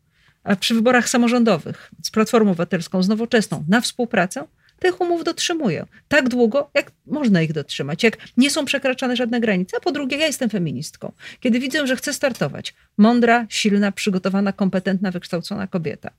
przy 0.61 0.75
wyborach 0.75 1.09
samorządowych 1.09 1.91
z 2.03 2.11
Platformą 2.11 2.51
Obywatelską, 2.51 3.03
z 3.03 3.09
Nowoczesną 3.09 3.65
na 3.69 3.81
współpracę, 3.81 4.45
tych 4.83 5.01
umów 5.01 5.25
dotrzymuję. 5.25 5.87
Tak 6.09 6.29
długo, 6.29 6.71
jak 6.75 6.93
można 7.07 7.43
ich 7.43 7.53
dotrzymać, 7.53 8.03
jak 8.03 8.19
nie 8.37 8.51
są 8.51 8.65
przekraczane 8.65 9.17
żadne 9.17 9.41
granice. 9.41 9.77
A 9.77 9.81
po 9.81 9.93
drugie, 9.93 10.17
ja 10.17 10.27
jestem 10.27 10.51
feministką. 10.51 11.13
Kiedy 11.41 11.61
widzę, 11.61 11.87
że 11.87 11.97
chcę 11.97 12.13
startować, 12.13 12.75
mądra, 12.99 13.47
silna, 13.49 13.93
przygotowana, 13.93 14.53
kompetentna, 14.53 15.11
wykształcona 15.11 15.67
kobieta, 15.67 16.11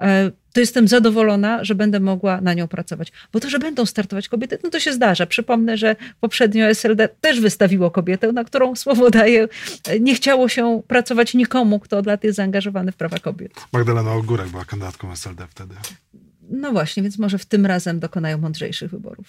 e, 0.00 0.30
to 0.52 0.60
jestem 0.60 0.88
zadowolona, 0.88 1.64
że 1.64 1.74
będę 1.74 2.00
mogła 2.00 2.40
na 2.40 2.54
nią 2.54 2.68
pracować. 2.68 3.12
Bo 3.32 3.40
to, 3.40 3.50
że 3.50 3.58
będą 3.58 3.86
startować 3.86 4.28
kobiety, 4.28 4.58
no 4.64 4.70
to 4.70 4.80
się 4.80 4.92
zdarza. 4.92 5.26
Przypomnę, 5.26 5.76
że 5.76 5.96
poprzednio 6.20 6.66
SLD 6.66 7.08
też 7.20 7.40
wystawiło 7.40 7.90
kobietę, 7.90 8.32
na 8.32 8.44
którą 8.44 8.76
słowo 8.76 9.10
daje, 9.10 9.48
nie 10.00 10.14
chciało 10.14 10.48
się 10.48 10.82
pracować 10.88 11.34
nikomu, 11.34 11.80
kto 11.80 11.98
od 11.98 12.06
lat 12.06 12.24
jest 12.24 12.36
zaangażowany 12.36 12.92
w 12.92 12.96
prawa 12.96 13.18
kobiet. 13.18 13.52
Magdalena 13.72 14.12
Ogórek 14.12 14.48
była 14.48 14.64
kandydatką 14.64 15.12
SLD 15.12 15.46
wtedy. 15.50 15.74
No 16.56 16.72
właśnie, 16.72 17.02
więc 17.02 17.18
może 17.18 17.38
w 17.38 17.46
tym 17.46 17.66
razem 17.66 18.00
dokonają 18.00 18.38
mądrzejszych 18.38 18.90
wyborów. 18.90 19.26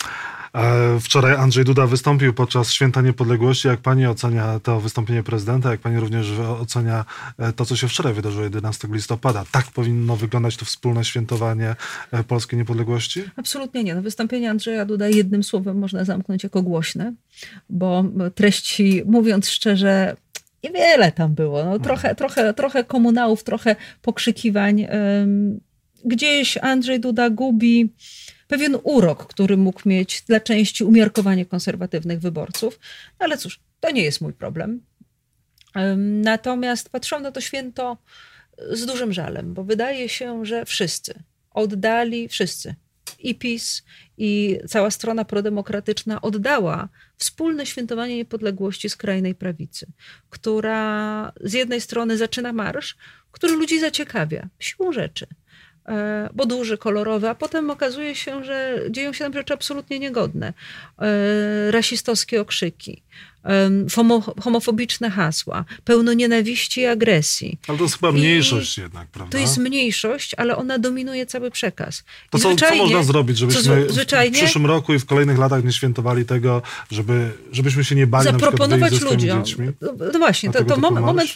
Wczoraj 1.01 1.35
Andrzej 1.35 1.65
Duda 1.65 1.87
wystąpił 1.87 2.33
podczas 2.33 2.71
Święta 2.71 3.01
Niepodległości. 3.01 3.67
Jak 3.67 3.79
pani 3.79 4.05
ocenia 4.05 4.59
to 4.59 4.79
wystąpienie 4.79 5.23
prezydenta? 5.23 5.71
Jak 5.71 5.79
pani 5.79 5.99
również 5.99 6.31
ocenia 6.39 7.05
e, 7.37 7.53
to, 7.53 7.65
co 7.65 7.75
się 7.75 7.87
wczoraj 7.87 8.13
wydarzyło 8.13 8.43
11 8.43 8.87
listopada? 8.91 9.45
Tak 9.51 9.65
powinno 9.71 10.15
wyglądać 10.15 10.57
to 10.57 10.65
wspólne 10.65 11.05
świętowanie 11.05 11.75
e, 12.11 12.23
polskiej 12.23 12.59
niepodległości? 12.59 13.23
Absolutnie 13.35 13.83
nie. 13.83 13.95
No, 13.95 14.01
wystąpienie 14.01 14.49
Andrzeja 14.49 14.85
Duda 14.85 15.07
jednym 15.07 15.43
słowem 15.43 15.77
można 15.77 16.03
zamknąć 16.03 16.43
jako 16.43 16.61
głośne, 16.61 17.13
bo 17.69 18.05
treści, 18.35 19.03
mówiąc 19.05 19.49
szczerze, 19.49 20.15
niewiele 20.63 21.11
tam 21.11 21.33
było. 21.35 21.63
No, 21.63 21.79
trochę, 21.79 22.15
trochę, 22.15 22.53
trochę 22.53 22.83
komunałów, 22.83 23.43
trochę 23.43 23.75
pokrzykiwań 24.01 24.87
gdzieś 26.05 26.57
Andrzej 26.57 26.99
Duda 26.99 27.29
gubi 27.29 27.93
pewien 28.47 28.77
urok, 28.83 29.27
który 29.27 29.57
mógł 29.57 29.89
mieć 29.89 30.21
dla 30.21 30.39
części 30.39 30.83
umiarkowanie 30.83 31.45
konserwatywnych 31.45 32.19
wyborców. 32.19 32.79
No 33.19 33.23
ale 33.25 33.37
cóż, 33.37 33.59
to 33.79 33.91
nie 33.91 34.03
jest 34.03 34.21
mój 34.21 34.33
problem. 34.33 34.81
Natomiast 35.97 36.89
patrzę 36.89 37.19
na 37.19 37.31
to 37.31 37.41
święto 37.41 37.97
z 38.71 38.85
dużym 38.85 39.13
żalem, 39.13 39.53
bo 39.53 39.63
wydaje 39.63 40.09
się, 40.09 40.45
że 40.45 40.65
wszyscy 40.65 41.23
oddali, 41.51 42.27
wszyscy, 42.27 42.75
i 43.19 43.35
PiS, 43.35 43.83
i 44.17 44.59
cała 44.67 44.91
strona 44.91 45.25
prodemokratyczna 45.25 46.21
oddała 46.21 46.89
wspólne 47.17 47.65
świętowanie 47.65 48.15
niepodległości 48.15 48.89
skrajnej 48.89 49.35
prawicy, 49.35 49.87
która 50.29 51.31
z 51.41 51.53
jednej 51.53 51.81
strony 51.81 52.17
zaczyna 52.17 52.53
marsz, 52.53 52.97
który 53.31 53.53
ludzi 53.53 53.79
zaciekawia 53.79 54.49
siłą 54.59 54.91
rzeczy 54.91 55.27
bo 56.33 56.45
duży, 56.45 56.77
kolorowy, 56.77 57.29
a 57.29 57.35
potem 57.35 57.69
okazuje 57.69 58.15
się, 58.15 58.43
że 58.43 58.79
dzieją 58.89 59.13
się 59.13 59.23
tam 59.23 59.33
rzeczy 59.33 59.53
absolutnie 59.53 59.99
niegodne. 59.99 60.53
E, 60.99 61.71
rasistowskie 61.71 62.41
okrzyki, 62.41 63.01
homofobiczne 64.41 65.09
hasła, 65.09 65.65
pełno 65.83 66.13
nienawiści 66.13 66.81
i 66.81 66.85
agresji. 66.85 67.59
Ale 67.67 67.77
to 67.77 67.83
jest 67.83 67.95
chyba 67.95 68.11
mniejszość 68.11 68.77
I 68.77 68.81
jednak, 68.81 69.07
prawda? 69.07 69.31
To 69.31 69.37
jest 69.37 69.57
mniejszość, 69.57 70.35
ale 70.37 70.57
ona 70.57 70.79
dominuje 70.79 71.25
cały 71.25 71.51
przekaz. 71.51 72.03
To 72.29 72.39
co, 72.39 72.55
co, 72.55 72.75
można 72.75 73.03
zrobić, 73.03 73.37
żebyśmy 73.37 73.85
w 73.85 74.31
przyszłym 74.31 74.65
roku 74.65 74.93
i 74.93 74.99
w 74.99 75.05
kolejnych 75.05 75.37
latach 75.37 75.63
nie 75.63 75.71
świętowali 75.71 76.25
tego, 76.25 76.61
żeby, 76.91 77.31
żebyśmy 77.51 77.83
się 77.83 77.95
nie 77.95 78.07
bali 78.07 78.25
Zaproponować 78.25 79.01
na 79.01 79.09
ludziom. 79.09 79.45
Dziećmi, 79.45 79.67
no 80.13 80.19
właśnie, 80.19 80.51
to, 80.51 80.65
to 80.65 80.77
moment, 80.77 81.05
moment 81.05 81.29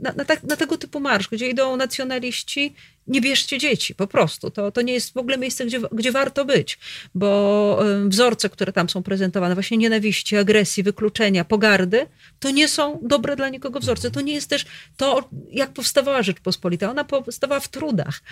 na, 0.00 0.12
na, 0.12 0.24
tak, 0.24 0.42
na, 0.42 0.56
tego 0.56 0.78
typu 0.78 1.00
marsz, 1.00 1.28
gdzie 1.28 1.48
idą 1.48 1.76
nacjonaliści, 1.76 2.74
nie 3.08 3.20
bierzcie 3.20 3.58
dzieci, 3.58 3.94
po 3.94 4.06
prostu. 4.06 4.50
To, 4.50 4.72
to 4.72 4.82
nie 4.82 4.92
jest 4.92 5.14
w 5.14 5.16
ogóle 5.16 5.38
miejsce, 5.38 5.66
gdzie, 5.66 5.80
gdzie 5.92 6.12
warto 6.12 6.44
być, 6.44 6.78
bo 7.14 7.80
wzorce, 8.08 8.50
które 8.50 8.72
tam 8.72 8.88
są 8.88 9.02
prezentowane, 9.02 9.54
właśnie 9.54 9.76
nienawiści, 9.76 10.36
agresji, 10.36 10.82
wykluczenia, 10.82 11.44
pogardy, 11.44 12.06
to 12.40 12.50
nie 12.50 12.68
są 12.68 12.98
dobre 13.02 13.36
dla 13.36 13.48
nikogo 13.48 13.80
wzorce. 13.80 14.10
To 14.10 14.20
nie 14.20 14.34
jest 14.34 14.50
też 14.50 14.66
to, 14.96 15.28
jak 15.50 15.72
powstawała 15.72 16.22
Rzeczpospolita. 16.22 16.90
Ona 16.90 17.04
powstawała 17.04 17.60
w 17.60 17.68
trudach, 17.68 18.22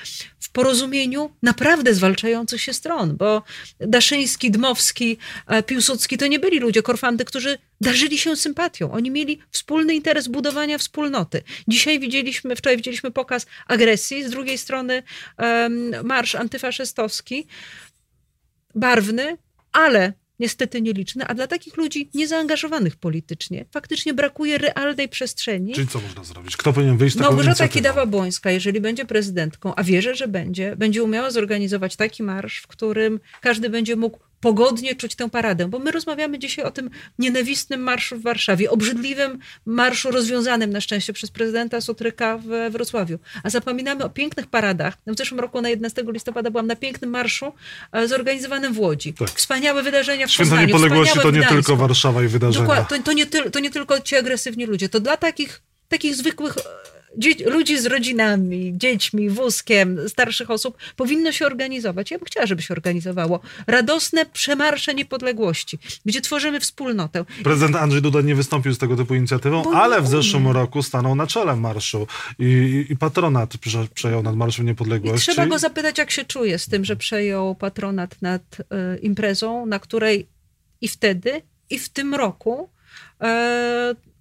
w 0.40 0.50
porozumieniu 0.50 1.30
naprawdę 1.42 1.94
zwalczających 1.94 2.60
się 2.60 2.72
stron, 2.72 3.16
bo 3.16 3.42
Daszyński, 3.80 4.50
Dmowski, 4.50 5.16
e, 5.46 5.62
Piłsudski 5.62 6.18
to 6.18 6.26
nie 6.26 6.38
byli 6.38 6.58
ludzie, 6.58 6.82
korfandy, 6.82 7.24
którzy 7.24 7.58
darzyli 7.80 8.18
się 8.18 8.36
sympatią. 8.36 8.92
Oni 8.92 9.10
mieli 9.10 9.38
wspólny 9.50 9.94
interes 9.94 10.28
budowania 10.28 10.78
wspólnoty. 10.78 11.42
Dzisiaj 11.68 12.00
widzieliśmy, 12.00 12.56
wczoraj 12.56 12.76
widzieliśmy 12.76 13.10
pokaz 13.10 13.46
agresji, 13.66 14.24
z 14.24 14.30
drugiej 14.30 14.58
strony 14.58 14.65
um, 15.38 15.92
marsz 16.04 16.34
antyfaszystowski, 16.34 17.46
barwny, 18.74 19.36
ale 19.72 20.12
niestety 20.38 20.82
nieliczny, 20.82 21.26
a 21.26 21.34
dla 21.34 21.46
takich 21.46 21.76
ludzi 21.76 22.10
niezaangażowanych 22.14 22.96
politycznie 22.96 23.64
faktycznie 23.70 24.14
brakuje 24.14 24.58
realnej 24.58 25.08
przestrzeni. 25.08 25.72
Czyli 25.74 25.88
co 25.88 26.00
można 26.00 26.24
zrobić? 26.24 26.56
Kto 26.56 26.72
powinien 26.72 26.96
wyjść 26.96 27.14
z 27.14 27.18
taką 27.18 27.30
Małgorzata 27.30 27.68
Kidawa-Błońska, 27.68 28.50
jeżeli 28.50 28.80
będzie 28.80 29.04
prezydentką, 29.04 29.74
a 29.74 29.82
wierzę, 29.82 30.14
że 30.14 30.28
będzie, 30.28 30.76
będzie 30.76 31.02
umiała 31.02 31.30
zorganizować 31.30 31.96
taki 31.96 32.22
marsz, 32.22 32.58
w 32.58 32.66
którym 32.66 33.20
każdy 33.40 33.70
będzie 33.70 33.96
mógł 33.96 34.18
pogodnie 34.46 34.94
czuć 34.94 35.14
tę 35.14 35.30
paradę, 35.30 35.68
bo 35.68 35.78
my 35.78 35.90
rozmawiamy 35.90 36.38
dzisiaj 36.38 36.64
o 36.64 36.70
tym 36.70 36.90
nienawistnym 37.18 37.80
marszu 37.80 38.16
w 38.16 38.22
Warszawie, 38.22 38.70
obrzydliwym 38.70 39.38
marszu 39.66 40.10
rozwiązanym 40.10 40.70
na 40.70 40.80
szczęście 40.80 41.12
przez 41.12 41.30
prezydenta 41.30 41.80
Sutryka 41.80 42.38
w 42.38 42.72
Wrocławiu. 42.72 43.18
A 43.42 43.50
zapominamy 43.50 44.04
o 44.04 44.10
pięknych 44.10 44.46
paradach. 44.46 44.96
W 45.06 45.18
zeszłym 45.18 45.40
roku 45.40 45.60
na 45.60 45.68
11 45.68 46.04
listopada 46.12 46.50
byłam 46.50 46.66
na 46.66 46.76
pięknym 46.76 47.10
marszu 47.10 47.52
e, 47.92 48.08
zorganizowanym 48.08 48.72
w 48.72 48.78
Łodzi. 48.78 49.14
Tak. 49.14 49.30
Wspaniałe 49.30 49.82
wydarzenia 49.82 50.26
w 50.26 50.30
Święto 50.30 50.50
Poznaniu. 50.50 50.66
Niepodległości 50.66 51.20
to 51.20 51.30
nie 51.30 51.46
tylko 51.46 51.76
Warszawa 51.76 52.22
i 52.22 52.28
wydarzenia. 52.28 52.66
Dokładnie, 52.66 52.98
to, 52.98 53.04
to, 53.04 53.12
nie, 53.12 53.26
to 53.26 53.60
nie 53.60 53.70
tylko 53.70 54.00
ci 54.00 54.16
agresywni 54.16 54.66
ludzie. 54.66 54.88
To 54.88 55.00
dla 55.00 55.16
takich, 55.16 55.62
takich 55.88 56.14
zwykłych 56.14 56.54
ludzi 57.46 57.78
z 57.78 57.86
rodzinami, 57.86 58.72
dziećmi, 58.78 59.30
wózkiem, 59.30 60.08
starszych 60.08 60.50
osób 60.50 60.76
powinno 60.96 61.32
się 61.32 61.46
organizować. 61.46 62.10
Ja 62.10 62.18
bym 62.18 62.26
chciała, 62.26 62.46
żeby 62.46 62.62
się 62.62 62.74
organizowało. 62.74 63.40
Radosne 63.66 64.26
przemarsze 64.26 64.94
niepodległości, 64.94 65.78
gdzie 66.06 66.20
tworzymy 66.20 66.60
wspólnotę. 66.60 67.24
Prezydent 67.44 67.76
Andrzej 67.76 68.02
Duda 68.02 68.20
nie 68.20 68.34
wystąpił 68.34 68.74
z 68.74 68.78
tego 68.78 68.96
typu 68.96 69.14
inicjatywą, 69.14 69.62
Bo 69.62 69.76
ale 69.76 70.02
w 70.02 70.08
zeszłym 70.08 70.48
roku 70.48 70.82
stanął 70.82 71.14
na 71.14 71.26
czele 71.26 71.56
marszu 71.56 72.06
i, 72.38 72.84
i, 72.90 72.96
patronat 72.96 73.54
przejął 73.94 74.22
nad 74.22 74.36
Marszem 74.36 74.66
Niepodległości. 74.66 75.30
I 75.30 75.34
trzeba 75.34 75.48
go 75.48 75.58
zapytać, 75.58 75.98
jak 75.98 76.10
się 76.10 76.24
czuje 76.24 76.58
z 76.58 76.66
tym, 76.66 76.84
że 76.84 76.96
przejął 76.96 77.54
patronat 77.54 78.22
nad 78.22 78.60
y, 78.60 78.98
imprezą, 78.98 79.66
na 79.66 79.78
której 79.78 80.28
i 80.80 80.88
wtedy, 80.88 81.42
i 81.70 81.78
w 81.78 81.88
tym 81.88 82.14
roku 82.14 82.70
y, 83.22 83.26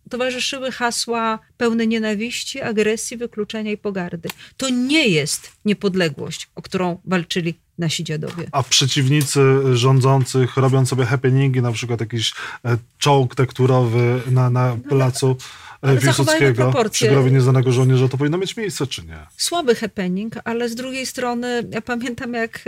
towarzyszyły 0.10 0.72
hasła 0.72 1.40
pełne 1.58 1.88
nienawiści, 1.88 2.62
agresji, 2.62 3.18
wykluczenia 3.18 3.72
i 3.72 3.78
pogardy. 3.78 4.30
To 4.58 4.70
nie 4.70 5.08
jest 5.08 5.52
niepodległość, 5.66 6.50
o 6.56 6.62
którą 6.62 6.98
walczyli 7.06 7.54
nasi 7.78 8.04
dziadowie. 8.04 8.48
A 8.52 8.64
przeciwnicy 8.64 9.42
rządzących 9.74 10.58
robią 10.58 10.86
sobie 10.86 11.06
happeningi, 11.06 11.62
na 11.62 11.72
przykład 11.72 12.00
jakiś 12.00 12.34
e, 12.66 12.78
czołg 12.98 13.36
tekturowy 13.36 14.22
na, 14.32 14.50
na 14.50 14.78
placu 14.90 15.38
ale 15.75 15.75
Piłsudskiego 16.02 16.74
przy 16.92 17.08
grobie 17.08 17.32
nieznanego 17.32 17.72
żołnierza, 17.72 18.08
to 18.08 18.18
powinno 18.18 18.38
mieć 18.38 18.58
miejsce, 18.58 18.88
czy 18.88 19.06
nie? 19.06 19.20
Słaby 19.38 19.76
happening, 19.76 20.36
ale 20.44 20.70
z 20.70 20.76
drugiej 20.76 21.06
strony 21.06 21.64
ja 21.72 21.82
pamiętam 21.82 22.34
jak 22.34 22.64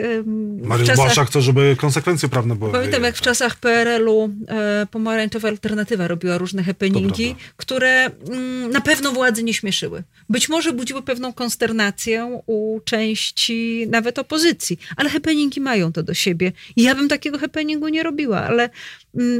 Mariusz 0.61 0.87
czasach, 0.87 1.05
Błaszczak 1.05 1.27
chce, 1.27 1.41
żeby 1.41 1.75
konsekwencje 1.79 2.29
prawne 2.29 2.55
były 2.55 2.71
Pamiętam 2.71 3.03
jak 3.03 3.15
w 3.15 3.21
czasach 3.21 3.55
PRL-u 3.55 4.29
e, 4.47 4.87
pomarańczowa 4.91 5.47
alternatywa 5.47 6.07
robiła 6.07 6.37
różne 6.37 6.63
happeningi, 6.63 7.35
które 7.57 8.11
mm, 8.29 8.71
na 8.71 8.81
pewno 8.81 9.11
władzy 9.11 9.43
nie 9.43 9.53
śmieszyły. 9.53 10.03
Być 10.29 10.49
może 10.49 10.73
budziły 10.73 11.01
pewną 11.01 11.33
konsternację 11.33 12.41
u 12.45 12.79
części 12.85 13.87
nawet 13.89 14.19
opozycji, 14.19 14.79
ale 14.95 15.09
happeningi 15.09 15.61
mają 15.61 15.93
to 15.93 16.03
do 16.03 16.13
siebie. 16.13 16.51
I 16.75 16.83
ja 16.83 16.95
bym 16.95 17.09
takiego 17.09 17.39
happeningu 17.39 17.87
nie 17.87 18.03
robiła, 18.03 18.43
ale 18.43 18.69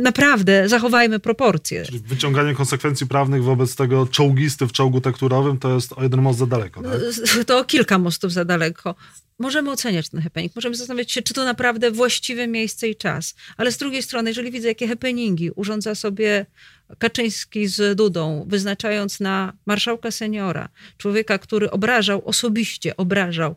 naprawdę 0.02 0.70
zachowajmy 0.70 1.20
proporcje. 1.20 1.86
Czyli 1.86 2.00
wyciąganie 2.00 2.56
konsekwencji 2.56 3.08
prawnych 3.08 3.44
wobec 3.44 3.76
tego 3.76 4.08
czołgisty 4.08 4.68
w 4.68 4.72
czołgu 4.72 5.02
tekturowym 5.02 5.58
to 5.58 5.76
jest 5.76 5.94
o 5.94 6.04
jeden 6.04 6.22
most 6.22 6.40
za 6.40 6.46
daleko, 6.46 6.82
tak? 6.84 6.92
To 7.46 7.60
o 7.60 7.64
kilka 7.64 7.98
mostów 7.98 8.34
za 8.34 8.46
daleko. 8.46 8.96
Możemy 9.40 9.72
oceniać 9.72 10.10
ten 10.10 10.22
happening, 10.22 10.56
możemy 10.56 10.76
zastanawiać 10.76 11.12
się, 11.12 11.22
czy 11.22 11.34
to 11.34 11.46
naprawdę 11.46 11.92
właściwe 11.92 12.48
miejsce 12.48 12.88
i 12.88 12.96
czas. 12.96 13.36
Ale 13.58 13.72
z 13.72 13.78
drugiej 13.78 14.04
strony, 14.04 14.30
jeżeli 14.30 14.52
widzę, 14.52 14.68
jakie 14.68 14.88
happeningi 14.88 15.52
urządza 15.56 15.96
sobie 15.96 16.46
Kaczyński 16.98 17.68
z 17.68 17.98
Dudą, 17.98 18.46
wyznaczając 18.50 19.20
na 19.20 19.54
marszałka 19.66 20.12
seniora, 20.12 20.70
człowieka, 20.98 21.38
który 21.38 21.72
obrażał, 21.72 22.22
osobiście 22.26 22.98
obrażał 22.98 23.56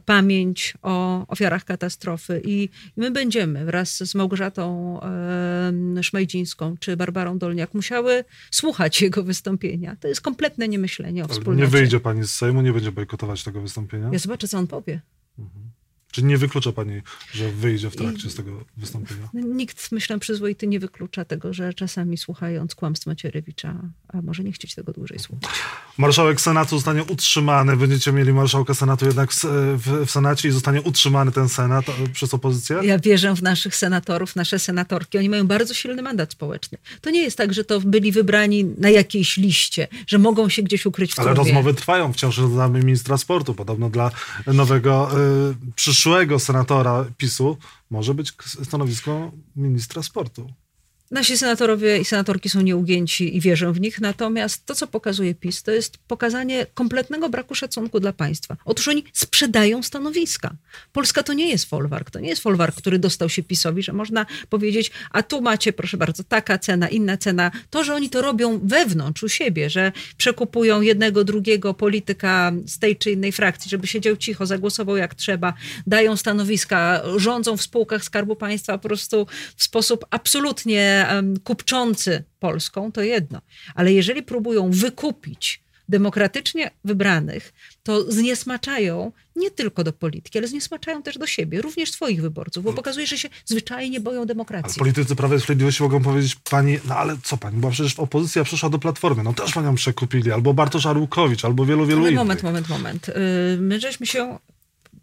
pamięć 0.00 0.74
o 0.82 1.26
ofiarach 1.28 1.64
katastrofy. 1.64 2.42
I 2.44 2.68
my 2.96 3.10
będziemy 3.10 3.64
wraz 3.64 4.08
z 4.08 4.14
Małgorzatą 4.14 5.00
Szmajdzińską 6.02 6.76
czy 6.80 6.96
Barbarą 6.96 7.38
Dolniak 7.38 7.74
musiały 7.74 8.24
słuchać 8.50 9.02
jego 9.02 9.22
wystąpienia. 9.22 9.96
To 9.96 10.08
jest 10.08 10.20
kompletne 10.20 10.68
niemyślenie 10.68 11.24
o 11.24 11.28
wspólnocie. 11.28 11.64
Nie 11.64 11.70
wyjdzie 11.70 12.00
pani 12.00 12.24
z 12.24 12.30
Sejmu, 12.30 12.62
nie 12.62 12.72
będzie 12.72 12.92
bojkotować 12.92 13.44
tego 13.44 13.60
wystąpienia? 13.60 14.08
Ja 14.12 14.18
zobaczę, 14.18 14.48
co 14.48 14.58
on 14.58 14.66
powie. 14.66 15.00
Mhm. 15.38 15.70
Czy 16.12 16.22
nie 16.22 16.38
wyklucza 16.38 16.72
pani, 16.72 17.02
że 17.32 17.52
wyjdzie 17.52 17.90
w 17.90 17.96
trakcie 17.96 18.30
z 18.30 18.34
tego 18.34 18.64
wystąpienia? 18.76 19.28
Nikt, 19.34 19.92
myślę, 19.92 20.18
przyzwoity 20.18 20.66
nie 20.66 20.80
wyklucza 20.80 21.24
tego, 21.24 21.52
że 21.52 21.74
czasami 21.74 22.18
słuchając 22.18 22.74
kłamstw 22.74 23.06
Macierewicza, 23.06 23.74
a 24.08 24.22
może 24.22 24.44
nie 24.44 24.52
chcieć 24.52 24.74
tego 24.74 24.92
dłużej 24.92 25.18
słuchać. 25.18 25.50
Marszałek 25.98 26.40
Senatu 26.40 26.76
zostanie 26.76 27.04
utrzymany. 27.04 27.76
Będziecie 27.76 28.12
mieli 28.12 28.32
marszałka 28.32 28.74
Senatu 28.74 29.06
jednak 29.06 29.32
w, 29.32 29.44
w, 29.76 30.06
w 30.06 30.10
Senacie 30.10 30.48
i 30.48 30.52
zostanie 30.52 30.82
utrzymany 30.82 31.32
ten 31.32 31.48
Senat 31.48 31.88
e, 31.88 32.08
przez 32.12 32.34
opozycję? 32.34 32.76
Ja 32.82 32.98
wierzę 32.98 33.36
w 33.36 33.42
naszych 33.42 33.76
senatorów, 33.76 34.36
nasze 34.36 34.58
senatorki. 34.58 35.18
Oni 35.18 35.28
mają 35.28 35.46
bardzo 35.46 35.74
silny 35.74 36.02
mandat 36.02 36.32
społeczny. 36.32 36.78
To 37.00 37.10
nie 37.10 37.22
jest 37.22 37.36
tak, 37.36 37.54
że 37.54 37.64
to 37.64 37.80
byli 37.80 38.12
wybrani 38.12 38.64
na 38.64 38.90
jakiejś 38.90 39.36
liście, 39.36 39.88
że 40.06 40.18
mogą 40.18 40.48
się 40.48 40.62
gdzieś 40.62 40.86
ukryć 40.86 41.14
w 41.14 41.18
Ale 41.18 41.34
rozmowy 41.34 41.74
trwają. 41.74 42.12
Wciąż 42.12 42.36
znamy 42.36 42.78
ministra 42.78 43.18
sportu. 43.18 43.54
Podobno 43.54 43.90
dla 43.90 44.10
nowego 44.46 45.10
y, 45.50 45.72
przyszłego 45.74 46.01
senatora 46.38 47.04
PiSu 47.16 47.56
może 47.90 48.14
być 48.14 48.32
stanowisko 48.64 49.32
ministra 49.56 50.02
sportu. 50.02 50.52
Nasi 51.12 51.38
senatorowie 51.38 51.98
i 51.98 52.04
senatorki 52.04 52.48
są 52.48 52.60
nieugięci 52.60 53.36
i 53.36 53.40
wierzę 53.40 53.72
w 53.72 53.80
nich, 53.80 54.00
natomiast 54.00 54.66
to, 54.66 54.74
co 54.74 54.86
pokazuje 54.86 55.34
PiS, 55.34 55.62
to 55.62 55.70
jest 55.70 55.98
pokazanie 55.98 56.66
kompletnego 56.74 57.28
braku 57.28 57.54
szacunku 57.54 58.00
dla 58.00 58.12
państwa. 58.12 58.56
Otóż 58.64 58.88
oni 58.88 59.04
sprzedają 59.12 59.82
stanowiska. 59.82 60.50
Polska 60.92 61.22
to 61.22 61.32
nie 61.32 61.48
jest 61.48 61.64
folwark, 61.64 62.10
to 62.10 62.20
nie 62.20 62.28
jest 62.28 62.42
folwark, 62.42 62.76
który 62.76 62.98
dostał 62.98 63.28
się 63.28 63.42
PiSowi, 63.42 63.82
że 63.82 63.92
można 63.92 64.26
powiedzieć, 64.48 64.90
a 65.10 65.22
tu 65.22 65.40
macie, 65.40 65.72
proszę 65.72 65.96
bardzo, 65.96 66.24
taka 66.24 66.58
cena, 66.58 66.88
inna 66.88 67.16
cena. 67.16 67.50
To, 67.70 67.84
że 67.84 67.94
oni 67.94 68.10
to 68.10 68.22
robią 68.22 68.60
wewnątrz, 68.62 69.22
u 69.22 69.28
siebie, 69.28 69.70
że 69.70 69.92
przekupują 70.16 70.80
jednego, 70.80 71.24
drugiego 71.24 71.74
polityka 71.74 72.52
z 72.66 72.78
tej 72.78 72.96
czy 72.96 73.10
innej 73.10 73.32
frakcji, 73.32 73.70
żeby 73.70 73.86
siedział 73.86 74.16
cicho, 74.16 74.46
zagłosował 74.46 74.96
jak 74.96 75.14
trzeba, 75.14 75.54
dają 75.86 76.16
stanowiska, 76.16 77.02
rządzą 77.16 77.56
w 77.56 77.62
spółkach 77.62 78.04
Skarbu 78.04 78.36
Państwa 78.36 78.78
po 78.78 78.88
prostu 78.88 79.26
w 79.56 79.64
sposób 79.64 80.04
absolutnie 80.10 81.01
kupczący 81.44 82.24
Polską, 82.40 82.92
to 82.92 83.02
jedno. 83.02 83.40
Ale 83.74 83.92
jeżeli 83.92 84.22
próbują 84.22 84.70
wykupić 84.70 85.62
demokratycznie 85.88 86.70
wybranych, 86.84 87.52
to 87.82 88.12
zniesmaczają 88.12 89.12
nie 89.36 89.50
tylko 89.50 89.84
do 89.84 89.92
polityki, 89.92 90.38
ale 90.38 90.48
zniesmaczają 90.48 91.02
też 91.02 91.18
do 91.18 91.26
siebie, 91.26 91.62
również 91.62 91.92
swoich 91.92 92.22
wyborców, 92.22 92.64
bo 92.64 92.72
pokazuje, 92.72 93.06
że 93.06 93.18
się 93.18 93.28
zwyczajnie 93.44 94.00
boją 94.00 94.26
demokracji. 94.26 94.70
Ale 94.70 94.78
politycy 94.78 95.16
Prawa 95.16 95.34
i 95.34 95.40
Sprawiedliwości 95.40 95.82
mogą 95.82 96.02
powiedzieć 96.02 96.34
pani, 96.50 96.78
no 96.88 96.96
ale 96.96 97.16
co 97.22 97.36
pani, 97.36 97.58
bo 97.58 97.70
przecież 97.70 97.98
opozycja 97.98 98.44
przyszła 98.44 98.70
do 98.70 98.78
Platformy, 98.78 99.22
no 99.22 99.32
też 99.32 99.52
panią 99.52 99.74
przekupili, 99.74 100.32
albo 100.32 100.54
Bartosz 100.54 100.86
Arłukowicz, 100.86 101.44
albo 101.44 101.66
wielu, 101.66 101.86
wielu 101.86 102.00
ale 102.00 102.10
innych. 102.10 102.18
Moment, 102.18 102.42
moment, 102.42 102.68
moment. 102.68 103.08
Y, 103.08 103.12
my 103.60 103.80
żeśmy 103.80 104.06
się 104.06 104.38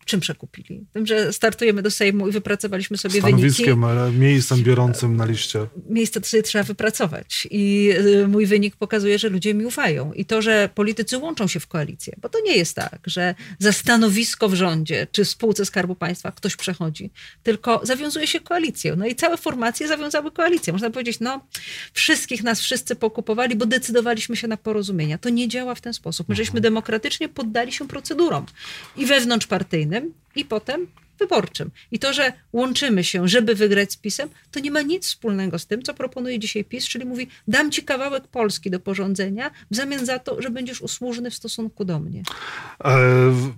czym 0.10 0.20
przekupili? 0.20 0.86
Tym, 0.94 1.06
że 1.06 1.34
startujemy 1.34 1.82
do 1.82 1.92
Sejmu 1.92 2.28
i 2.28 2.32
wypracowaliśmy 2.32 2.98
sobie 2.98 3.20
Stanowiskiem, 3.20 3.66
wyniki. 3.66 4.00
ale 4.00 4.12
miejscem 4.12 4.64
biorącym 4.64 5.18
na 5.18 5.26
liście. 5.26 5.68
Miejsce 5.90 6.22
to 6.22 6.28
sobie 6.28 6.44
trzeba 6.44 6.64
wypracować. 6.64 7.48
I 7.52 7.92
y, 8.24 8.28
mój 8.28 8.46
wynik 8.46 8.76
pokazuje, 8.76 9.20
że 9.20 9.30
ludzie 9.30 9.54
mi 9.54 9.66
ufają. 9.66 10.14
I 10.14 10.26
to, 10.26 10.42
że 10.42 10.70
politycy 10.76 11.18
łączą 11.18 11.48
się 11.48 11.60
w 11.60 11.68
koalicję. 11.68 12.16
Bo 12.22 12.30
to 12.30 12.40
nie 12.42 12.58
jest 12.58 12.76
tak, 12.76 13.00
że 13.06 13.36
za 13.60 13.72
stanowisko 13.72 14.50
w 14.50 14.54
rządzie 14.54 15.08
czy 15.12 15.26
w 15.26 15.30
spółce 15.30 15.66
Skarbu 15.66 15.96
Państwa 15.96 16.32
ktoś 16.32 16.56
przechodzi, 16.56 17.12
tylko 17.44 17.82
zawiązuje 17.84 18.28
się 18.28 18.40
koalicję. 18.40 18.96
No 18.96 19.06
i 19.06 19.16
całe 19.16 19.38
formacje 19.38 19.88
zawiązały 19.88 20.32
koalicję. 20.32 20.74
Można 20.74 20.90
powiedzieć, 20.90 21.20
no 21.20 21.48
wszystkich 21.94 22.44
nas 22.44 22.62
wszyscy 22.62 22.96
pokupowali, 22.96 23.56
bo 23.56 23.66
decydowaliśmy 23.66 24.36
się 24.36 24.48
na 24.48 24.58
porozumienia. 24.58 25.18
To 25.18 25.30
nie 25.30 25.48
działa 25.48 25.76
w 25.76 25.82
ten 25.82 25.94
sposób. 25.94 26.30
My 26.30 26.36
żeśmy 26.36 26.58
mhm. 26.58 26.64
demokratycznie 26.64 27.30
poddali 27.30 27.72
się 27.72 27.88
procedurom 27.88 28.46
i 28.98 29.06
wewnątrzpartyjnym, 29.06 29.99
i 30.36 30.46
potem 30.46 30.88
wyborczym. 31.20 31.72
I 31.92 32.00
to, 32.00 32.14
że 32.14 32.34
łączymy 32.54 33.04
się, 33.04 33.28
żeby 33.28 33.56
wygrać 33.56 33.94
z 33.94 33.98
PiSem, 33.98 34.30
to 34.52 34.60
nie 34.60 34.72
ma 34.72 34.82
nic 34.82 35.06
wspólnego 35.06 35.60
z 35.60 35.66
tym, 35.66 35.82
co 35.82 35.94
proponuje 35.94 36.40
dzisiaj 36.40 36.66
PiS, 36.66 36.88
czyli 36.88 37.06
mówi, 37.06 37.28
dam 37.48 37.72
ci 37.72 37.84
kawałek 37.84 38.28
Polski 38.28 38.72
do 38.72 38.80
porządzenia 38.80 39.52
w 39.72 39.76
zamian 39.76 40.06
za 40.06 40.20
to, 40.20 40.42
że 40.42 40.50
będziesz 40.50 40.82
usłużny 40.82 41.32
w 41.32 41.36
stosunku 41.36 41.86
do 41.86 42.00
mnie. 42.00 42.24
E, 42.84 42.98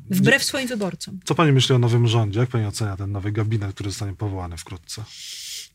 Wbrew 0.09 0.43
swoim 0.43 0.67
wyborcom. 0.67 1.19
Co 1.25 1.35
pani 1.35 1.51
myśli 1.51 1.75
o 1.75 1.79
nowym 1.79 2.07
rządzie? 2.07 2.39
Jak 2.39 2.49
pani 2.49 2.65
ocenia 2.65 2.97
ten 2.97 3.11
nowy 3.11 3.31
gabinet, 3.31 3.73
który 3.73 3.89
zostanie 3.89 4.13
powołany 4.13 4.57
wkrótce? 4.57 5.03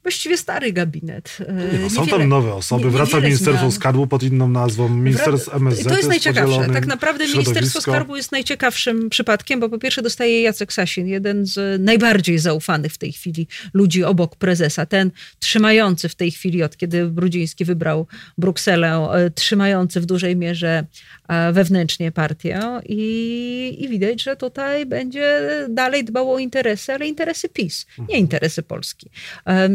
Właściwie 0.06 0.38
stary 0.38 0.72
gabinet. 0.72 1.38
Nie, 1.72 1.78
no, 1.78 1.90
są 1.90 2.06
tam 2.06 2.28
nowe 2.28 2.54
osoby. 2.54 2.90
Wraca 2.90 3.20
Ministerstwo. 3.20 3.70
Skarbu 3.70 4.06
pod 4.06 4.22
inną 4.22 4.48
nazwą, 4.48 4.88
Ministerstwo 4.88 5.56
MSZ 5.56 5.82
To 5.82 5.88
jest, 5.88 5.96
jest 5.96 6.08
najciekawsze. 6.08 6.68
Tak 6.72 6.86
naprawdę 6.86 7.26
Ministerstwo 7.26 7.80
Skarbu 7.80 8.16
jest 8.16 8.32
najciekawszym 8.32 9.10
przypadkiem, 9.10 9.60
bo 9.60 9.68
po 9.68 9.78
pierwsze 9.78 10.02
dostaje 10.02 10.42
Jacek 10.42 10.72
Sasin, 10.72 11.06
jeden 11.06 11.46
z 11.46 11.82
najbardziej 11.82 12.38
zaufanych 12.38 12.92
w 12.92 12.98
tej 12.98 13.12
chwili 13.12 13.46
ludzi 13.74 14.04
obok 14.04 14.36
prezesa. 14.36 14.86
Ten 14.86 15.10
trzymający 15.38 16.08
w 16.08 16.14
tej 16.14 16.30
chwili, 16.30 16.62
od 16.62 16.76
kiedy 16.76 17.06
Brudziński 17.06 17.64
wybrał 17.64 18.06
Brukselę, 18.38 19.08
e, 19.12 19.30
trzymający 19.30 20.00
w 20.00 20.06
dużej 20.06 20.36
mierze 20.36 20.84
e, 21.28 21.52
wewnętrznie 21.52 22.12
partię 22.12 22.60
i, 22.88 23.76
i 23.80 23.88
widać, 23.88 24.22
że 24.22 24.36
tutaj 24.36 24.86
będzie 24.86 25.42
dalej 25.68 26.04
dbał 26.04 26.32
o 26.32 26.38
interesy, 26.38 26.92
ale 26.92 27.06
interesy 27.06 27.48
PiS, 27.48 27.86
nie 27.98 28.02
mhm. 28.02 28.20
interesy 28.20 28.62
Polski. 28.62 29.10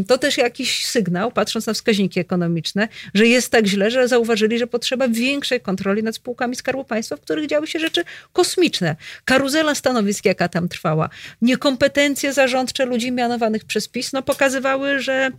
To 0.07 0.17
też 0.21 0.37
jakiś 0.37 0.85
sygnał, 0.85 1.31
patrząc 1.31 1.67
na 1.67 1.73
wskaźniki 1.73 2.19
ekonomiczne, 2.19 2.87
że 3.13 3.27
jest 3.27 3.51
tak 3.51 3.65
źle, 3.65 3.91
że 3.91 4.07
zauważyli, 4.07 4.59
że 4.59 4.67
potrzeba 4.67 5.07
większej 5.07 5.61
kontroli 5.61 6.03
nad 6.03 6.15
spółkami 6.15 6.55
Skarbu 6.55 6.83
Państwa, 6.83 7.15
w 7.15 7.21
których 7.21 7.47
działy 7.47 7.67
się 7.67 7.79
rzeczy 7.79 8.03
kosmiczne. 8.33 8.95
Karuzela 9.25 9.75
stanowisk, 9.75 10.25
jaka 10.25 10.47
tam 10.47 10.69
trwała, 10.69 11.09
niekompetencje 11.41 12.33
zarządcze 12.33 12.85
ludzi 12.85 13.11
mianowanych 13.11 13.65
przez 13.65 13.87
PiS, 13.87 14.13
no 14.13 14.21
pokazywały, 14.21 14.99
że, 14.99 15.31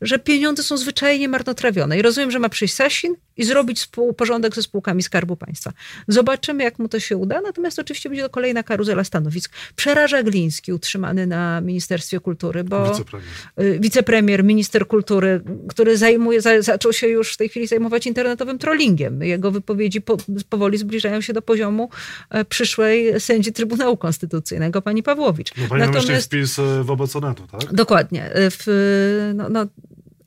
że 0.00 0.18
pieniądze 0.18 0.62
są 0.62 0.76
zwyczajnie 0.76 1.28
marnotrawione. 1.28 1.98
I 1.98 2.02
rozumiem, 2.02 2.30
że 2.30 2.38
ma 2.38 2.48
przyjść 2.48 2.74
Sasin 2.74 3.14
i 3.36 3.44
zrobić 3.44 3.88
porządek 4.16 4.54
ze 4.54 4.62
spółkami 4.62 5.02
Skarbu 5.02 5.36
Państwa. 5.36 5.72
Zobaczymy, 6.08 6.64
jak 6.64 6.78
mu 6.78 6.88
to 6.88 7.00
się 7.00 7.16
uda, 7.16 7.40
natomiast 7.40 7.78
oczywiście 7.78 8.08
będzie 8.08 8.22
to 8.22 8.30
kolejna 8.30 8.62
karuzela 8.62 9.04
stanowisk. 9.04 9.52
Przeraża 9.76 10.22
Gliński, 10.22 10.72
utrzymany 10.72 11.26
na 11.26 11.60
Ministerstwie 11.60 12.20
Kultury, 12.20 12.64
bo 12.64 12.92
wicepremier, 13.80 14.29
y, 14.29 14.29
wicepremier 14.30 14.44
minister 14.44 14.86
kultury, 14.86 15.40
który 15.68 15.96
zajmuje, 15.96 16.40
zaczął 16.60 16.92
się 16.92 17.08
już 17.08 17.34
w 17.34 17.36
tej 17.36 17.48
chwili 17.48 17.66
zajmować 17.66 18.06
internetowym 18.06 18.58
trollingiem. 18.58 19.22
Jego 19.22 19.50
wypowiedzi 19.50 20.00
po, 20.00 20.16
powoli 20.48 20.78
zbliżają 20.78 21.20
się 21.20 21.32
do 21.32 21.42
poziomu 21.42 21.90
e, 22.30 22.44
przyszłej 22.44 23.20
sędzi 23.20 23.52
Trybunału 23.52 23.96
Konstytucyjnego, 23.96 24.82
pani 24.82 25.02
Pawłowicz. 25.02 25.52
No, 25.56 25.68
pani 25.68 25.82
Natomiast 25.82 26.26
wpis 26.26 26.58
e, 26.58 26.84
wobec 26.84 27.16
Onetu, 27.16 27.46
tak? 27.46 27.72
Dokładnie. 27.72 28.24
E, 28.32 28.50
w, 28.50 28.64
no, 29.34 29.48
no, 29.48 29.66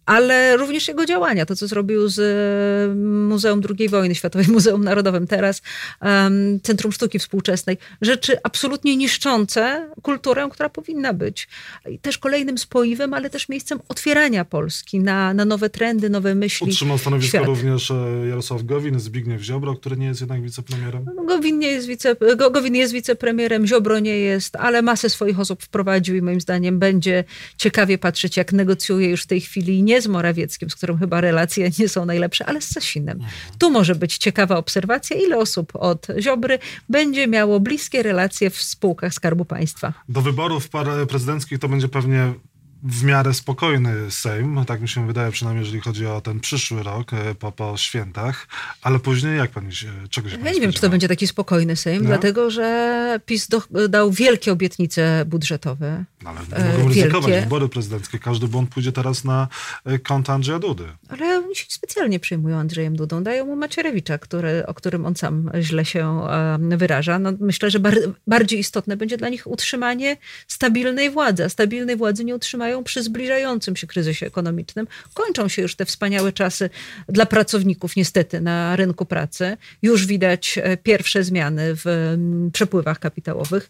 ale 0.05 0.57
również 0.57 0.87
jego 0.87 1.05
działania, 1.05 1.45
to 1.45 1.55
co 1.55 1.67
zrobił 1.67 2.07
z 2.07 2.19
e, 2.19 2.95
Muzeum 3.27 3.61
II 3.79 3.89
Wojny 3.89 4.15
Światowej, 4.15 4.47
Muzeum 4.53 4.83
Narodowym, 4.83 5.27
teraz 5.27 5.61
um, 6.01 6.59
Centrum 6.63 6.91
Sztuki 6.91 7.19
Współczesnej. 7.19 7.77
Rzeczy 8.01 8.37
absolutnie 8.43 8.97
niszczące 8.97 9.89
kulturę, 10.01 10.49
która 10.51 10.69
powinna 10.69 11.13
być 11.13 11.47
I 11.89 11.99
też 11.99 12.17
kolejnym 12.17 12.57
spoiwem, 12.57 13.13
ale 13.13 13.29
też 13.29 13.49
miejscem 13.49 13.79
otwierania 13.89 14.45
Polski 14.45 14.99
na, 14.99 15.33
na 15.33 15.45
nowe 15.45 15.69
trendy, 15.69 16.09
nowe 16.09 16.35
myśli. 16.35 16.69
Utrzymał 16.69 16.97
stanowisko 16.97 17.37
świat. 17.37 17.47
również 17.47 17.91
e, 17.91 18.27
Jarosław 18.29 18.63
Gowin, 18.63 18.99
Zbigniew 18.99 19.41
Ziobro, 19.41 19.75
który 19.75 19.97
nie 19.97 20.07
jest 20.07 20.21
jednak 20.21 20.41
wicepremierem. 20.41 21.05
No, 21.15 21.23
Gowin, 21.23 21.59
nie 21.59 21.67
jest 21.67 21.87
wice, 21.87 22.15
Gowin 22.51 22.75
jest 22.75 22.93
wicepremierem, 22.93 23.67
Ziobro 23.67 23.99
nie 23.99 24.17
jest, 24.17 24.55
ale 24.55 24.81
masę 24.81 25.09
swoich 25.09 25.39
osób 25.39 25.63
wprowadził 25.63 26.15
i 26.15 26.21
moim 26.21 26.41
zdaniem 26.41 26.79
będzie 26.79 27.23
ciekawie 27.57 27.97
patrzeć, 27.97 28.37
jak 28.37 28.53
negocjuje 28.53 29.09
już 29.09 29.23
w 29.23 29.27
tej 29.27 29.41
chwili 29.41 29.83
nie 29.83 29.92
nie 29.93 30.01
z 30.01 30.07
Morawieckim, 30.07 30.69
z 30.69 30.75
którym 30.75 30.97
chyba 30.97 31.21
relacje 31.21 31.69
nie 31.79 31.89
są 31.89 32.05
najlepsze, 32.05 32.45
ale 32.45 32.61
z 32.61 32.71
Sasinem. 32.71 33.17
Mhm. 33.17 33.31
Tu 33.59 33.71
może 33.71 33.95
być 33.95 34.17
ciekawa 34.17 34.57
obserwacja, 34.57 35.17
ile 35.17 35.37
osób 35.37 35.75
od 35.75 36.07
Ziobry 36.19 36.59
będzie 36.89 37.27
miało 37.27 37.59
bliskie 37.59 38.03
relacje 38.03 38.49
w 38.49 38.61
spółkach 38.61 39.13
Skarbu 39.13 39.45
Państwa. 39.45 39.93
Do 40.09 40.21
wyborów 40.21 40.69
prezydenckich 41.09 41.59
to 41.59 41.69
będzie 41.69 41.87
pewnie 41.87 42.33
w 42.83 43.03
miarę 43.03 43.33
spokojny 43.33 44.11
Sejm, 44.11 44.65
tak 44.67 44.81
mi 44.81 44.89
się 44.89 45.07
wydaje, 45.07 45.31
przynajmniej 45.31 45.63
jeżeli 45.65 45.81
chodzi 45.81 46.05
o 46.05 46.21
ten 46.21 46.39
przyszły 46.39 46.83
rok 46.83 47.13
e, 47.13 47.35
po, 47.35 47.51
po 47.51 47.77
świętach, 47.77 48.47
ale 48.81 48.99
później 48.99 49.37
jak 49.37 49.51
pani 49.51 49.75
się, 49.75 49.87
czego 50.09 50.29
się 50.29 50.37
Ja 50.43 50.51
nie 50.51 50.61
wiem, 50.61 50.71
czy 50.71 50.81
to 50.81 50.89
będzie 50.89 51.07
taki 51.07 51.27
spokojny 51.27 51.75
Sejm, 51.75 52.03
no? 52.03 52.07
dlatego 52.07 52.51
że 52.51 53.19
PiS 53.25 53.47
do, 53.47 53.61
dał 53.89 54.11
wielkie 54.11 54.51
obietnice 54.51 55.25
budżetowe. 55.25 56.03
No, 56.23 56.29
ale 56.29 56.39
nie 56.39 56.71
mogą 56.71 56.85
e, 56.85 56.87
ryzykować 56.87 57.33
wybory 57.43 57.69
prezydenckie. 57.69 58.19
Każdy 58.19 58.47
błąd 58.47 58.69
pójdzie 58.69 58.91
teraz 58.91 59.23
na 59.23 59.47
e, 59.85 59.99
kont 59.99 60.29
Andrzeja 60.29 60.59
Dudy. 60.59 60.85
Ale 61.09 61.37
oni 61.37 61.55
się 61.55 61.65
specjalnie 61.69 62.19
przejmują 62.19 62.57
Andrzejem 62.57 62.95
Dudą. 62.95 63.23
Dają 63.23 63.45
mu 63.45 63.55
Macierewicza, 63.55 64.17
który, 64.17 64.65
o 64.67 64.73
którym 64.73 65.05
on 65.05 65.15
sam 65.15 65.51
źle 65.61 65.85
się 65.85 66.21
wyraża. 66.59 67.19
No, 67.19 67.33
myślę, 67.39 67.71
że 67.71 67.79
bar 67.79 67.95
bardziej 68.27 68.59
istotne 68.59 68.97
będzie 68.97 69.17
dla 69.17 69.29
nich 69.29 69.47
utrzymanie 69.47 70.17
stabilnej 70.47 71.09
władzy. 71.09 71.45
A 71.45 71.49
stabilnej 71.49 71.95
władzy 71.95 72.25
nie 72.25 72.35
utrzymają 72.35 72.72
przy 72.81 73.03
zbliżającym 73.03 73.75
się 73.75 73.87
kryzysie 73.87 74.25
ekonomicznym. 74.25 74.87
Kończą 75.13 75.47
się 75.47 75.61
już 75.61 75.75
te 75.75 75.85
wspaniałe 75.85 76.33
czasy 76.33 76.69
dla 77.09 77.25
pracowników, 77.25 77.95
niestety, 77.95 78.41
na 78.41 78.75
rynku 78.75 79.05
pracy. 79.05 79.57
Już 79.81 80.05
widać 80.05 80.59
e, 80.63 80.77
pierwsze 80.77 81.23
zmiany 81.23 81.63
w 81.75 82.15
przepływach 82.53 82.99
kapitałowych 82.99 83.69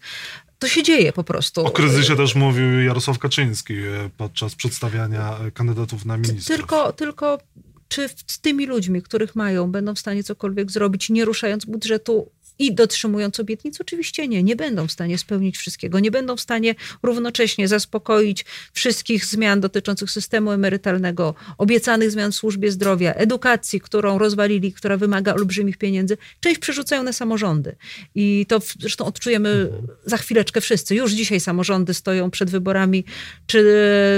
to 0.60 0.68
się 0.68 0.84
dzieje 0.84 1.14
po 1.14 1.24
prostu. 1.24 1.66
O 1.66 1.72
kryzysie 1.72 2.16
też 2.16 2.36
mówił 2.36 2.82
Jarosław 2.82 3.20
Kaczyński 3.20 3.74
e, 3.74 4.10
podczas 4.18 4.56
przedstawiania 4.56 5.38
e, 5.38 5.52
kandydatów 5.52 6.06
na 6.06 6.18
ministrów. 6.18 6.58
Tylko, 6.58 6.94
tylko 6.94 7.40
czy 7.88 8.10
z 8.28 8.40
tymi 8.40 8.66
ludźmi, 8.66 9.02
których 9.02 9.36
mają, 9.36 9.72
będą 9.72 9.96
w 9.96 10.00
stanie 10.00 10.24
cokolwiek 10.24 10.72
zrobić, 10.72 11.10
nie 11.10 11.26
ruszając 11.26 11.66
budżetu 11.66 12.30
i 12.60 12.74
dotrzymując 12.74 13.40
obietnic? 13.40 13.82
Oczywiście 13.82 14.28
nie. 14.28 14.44
Nie 14.44 14.56
będą 14.56 14.88
w 14.88 14.92
stanie 14.92 15.18
spełnić 15.18 15.58
wszystkiego. 15.58 16.00
Nie 16.00 16.12
będą 16.12 16.36
w 16.36 16.42
stanie 16.42 16.76
równocześnie 17.04 17.68
zaspokoić 17.68 18.46
wszystkich 18.74 19.26
zmian 19.26 19.62
dotyczących 19.62 20.12
systemu 20.12 20.52
emerytalnego, 20.52 21.36
obiecanych 21.58 22.12
zmian 22.12 22.32
w 22.32 22.36
służbie 22.36 22.72
zdrowia, 22.72 23.14
edukacji, 23.14 23.82
którą 23.82 24.18
rozwalili, 24.18 24.74
która 24.74 24.98
wymaga 24.98 25.34
olbrzymich 25.34 25.78
pieniędzy. 25.78 26.18
Część 26.40 26.60
przerzucają 26.60 27.04
na 27.04 27.14
samorządy. 27.14 27.76
I 28.16 28.46
to 28.50 28.60
zresztą 28.80 29.06
odczujemy 29.06 29.70
za 30.06 30.18
chwileczkę 30.18 30.62
wszyscy. 30.62 30.96
Już 30.96 31.12
dzisiaj 31.12 31.40
samorządy 31.40 31.94
stoją 31.94 32.32
przed 32.32 32.50
wyborami, 32.50 33.06
czy 33.48 33.60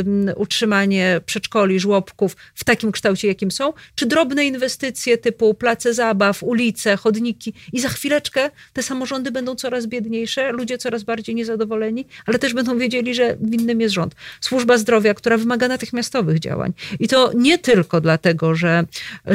mm, 0.05 0.35
utrzymanie 0.37 1.21
przedszkoli, 1.25 1.79
żłobków 1.79 2.35
w 2.55 2.63
takim 2.63 2.91
kształcie, 2.91 3.27
jakim 3.27 3.51
są, 3.51 3.73
czy 3.95 4.05
drobne 4.05 4.45
inwestycje 4.45 5.17
typu 5.17 5.53
place 5.53 5.93
zabaw, 5.93 6.43
ulice, 6.43 6.97
chodniki 6.97 7.53
i 7.73 7.79
za 7.79 7.89
chwileczkę 7.89 8.24
te 8.73 8.83
samorządy 8.83 9.31
będą 9.31 9.55
coraz 9.55 9.87
biedniejsze, 9.87 10.51
ludzie 10.51 10.77
coraz 10.77 11.03
bardziej 11.03 11.35
niezadowoleni, 11.35 12.05
ale 12.25 12.39
też 12.39 12.53
będą 12.53 12.77
wiedzieli, 12.77 13.15
że 13.15 13.37
winnym 13.41 13.81
jest 13.81 13.95
rząd. 13.95 14.15
Służba 14.41 14.77
zdrowia, 14.77 15.13
która 15.13 15.37
wymaga 15.37 15.67
natychmiastowych 15.67 16.39
działań. 16.39 16.73
I 16.99 17.07
to 17.07 17.31
nie 17.35 17.57
tylko 17.57 18.01
dlatego, 18.01 18.55
że 18.55 18.83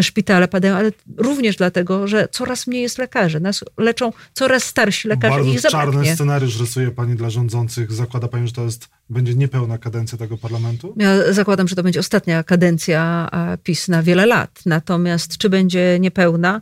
szpitale 0.00 0.48
padają, 0.48 0.74
ale 0.74 0.92
również 1.16 1.57
dlatego, 1.57 2.09
że 2.09 2.29
coraz 2.33 2.66
mniej 2.66 2.83
jest 2.83 2.98
lekarzy. 2.98 3.40
Nas 3.40 3.64
leczą 3.79 4.12
coraz 4.33 4.64
starsi 4.64 5.09
lekarze 5.09 5.35
Bardzo 5.35 5.50
ich 5.50 5.61
czarny 5.61 5.92
zabraknie. 5.92 6.14
scenariusz 6.14 6.61
rysuje 6.61 6.90
pani 6.90 7.16
dla 7.16 7.31
rządzących. 7.31 7.92
Zakłada 7.92 8.29
pani, 8.29 8.46
że 8.46 8.53
to 8.53 8.64
jest, 8.64 8.88
będzie 9.11 9.35
niepełna 9.35 9.79
kadencja 9.79 10.18
tego 10.18 10.38
parlamentu? 10.38 10.94
Ja 10.96 11.33
zakładam, 11.33 11.68
że 11.68 11.76
to 11.76 11.83
będzie 11.83 12.00
ostatnia 12.00 12.44
kadencja 12.44 13.31
PiS 13.62 13.88
na 13.88 14.03
wiele 14.03 14.26
lat. 14.26 14.61
Natomiast 14.66 15.38
czy 15.38 15.50
będzie 15.50 15.98
niepełna? 16.00 16.61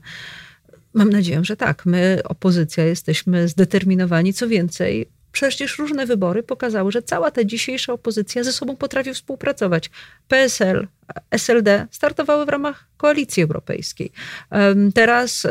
Mam 0.98 1.10
nadzieję, 1.10 1.40
że 1.44 1.56
tak. 1.56 1.86
My, 1.86 2.20
opozycja, 2.24 2.84
jesteśmy 2.84 3.48
zdeterminowani. 3.48 4.32
Co 4.32 4.48
więcej, 4.48 5.08
przecież 5.32 5.78
różne 5.78 6.06
wybory 6.06 6.42
pokazały, 6.42 6.92
że 6.92 7.02
cała 7.02 7.30
ta 7.30 7.44
dzisiejsza 7.44 7.92
opozycja 7.92 8.44
ze 8.44 8.52
sobą 8.52 8.76
potrafi 8.76 9.14
współpracować. 9.14 9.90
PSL, 10.28 10.88
SLD 11.30 11.86
startowały 11.90 12.46
w 12.46 12.48
ramach 12.48 12.88
koalicji 12.98 13.42
europejskiej. 13.42 14.12
Teraz 14.94 15.44
e, 15.44 15.50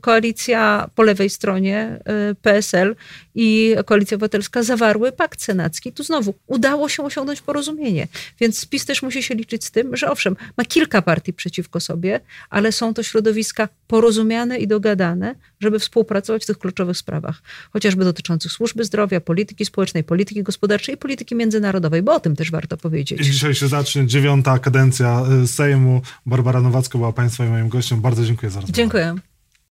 koalicja 0.00 0.90
po 0.94 1.02
lewej 1.02 1.30
stronie, 1.30 2.00
e, 2.04 2.34
PSL 2.34 2.96
i 3.34 3.76
Koalicja 3.86 4.14
Obywatelska 4.14 4.62
zawarły 4.62 5.12
pakt 5.12 5.42
senacki. 5.42 5.92
Tu 5.92 6.02
znowu 6.02 6.34
udało 6.46 6.88
się 6.88 7.02
osiągnąć 7.04 7.40
porozumienie. 7.40 8.08
Więc 8.40 8.66
PiS 8.66 8.84
też 8.84 9.02
musi 9.02 9.22
się 9.22 9.34
liczyć 9.34 9.64
z 9.64 9.70
tym, 9.70 9.96
że 9.96 10.10
owszem, 10.10 10.36
ma 10.56 10.64
kilka 10.64 11.02
partii 11.02 11.32
przeciwko 11.32 11.80
sobie, 11.80 12.20
ale 12.50 12.72
są 12.72 12.94
to 12.94 13.02
środowiska 13.02 13.68
porozumiane 13.86 14.58
i 14.58 14.66
dogadane, 14.66 15.34
żeby 15.60 15.78
współpracować 15.78 16.42
w 16.42 16.46
tych 16.46 16.58
kluczowych 16.58 16.96
sprawach. 16.96 17.42
Chociażby 17.72 18.04
dotyczących 18.04 18.52
służby 18.52 18.84
zdrowia, 18.84 19.20
polityki 19.20 19.64
społecznej, 19.64 20.04
polityki 20.04 20.42
gospodarczej 20.42 20.94
i 20.94 20.98
polityki 20.98 21.34
międzynarodowej, 21.34 22.02
bo 22.02 22.14
o 22.14 22.20
tym 22.20 22.36
też 22.36 22.50
warto 22.50 22.76
powiedzieć. 22.76 23.20
Dzisiaj 23.20 23.54
się 23.54 23.68
zacznie 23.68 24.06
dziewiąta 24.06 24.58
kadencja 24.70 25.22
y, 25.44 25.48
Sejmu. 25.48 26.02
Barbara 26.26 26.60
Nowacka 26.60 26.98
była 26.98 27.12
Państwa 27.12 27.44
i 27.44 27.48
moim 27.48 27.68
gościem. 27.68 28.00
Bardzo 28.00 28.24
dziękuję 28.24 28.50
za 28.50 28.60
rozmowę. 28.60 28.76
Dziękuję. 28.76 29.14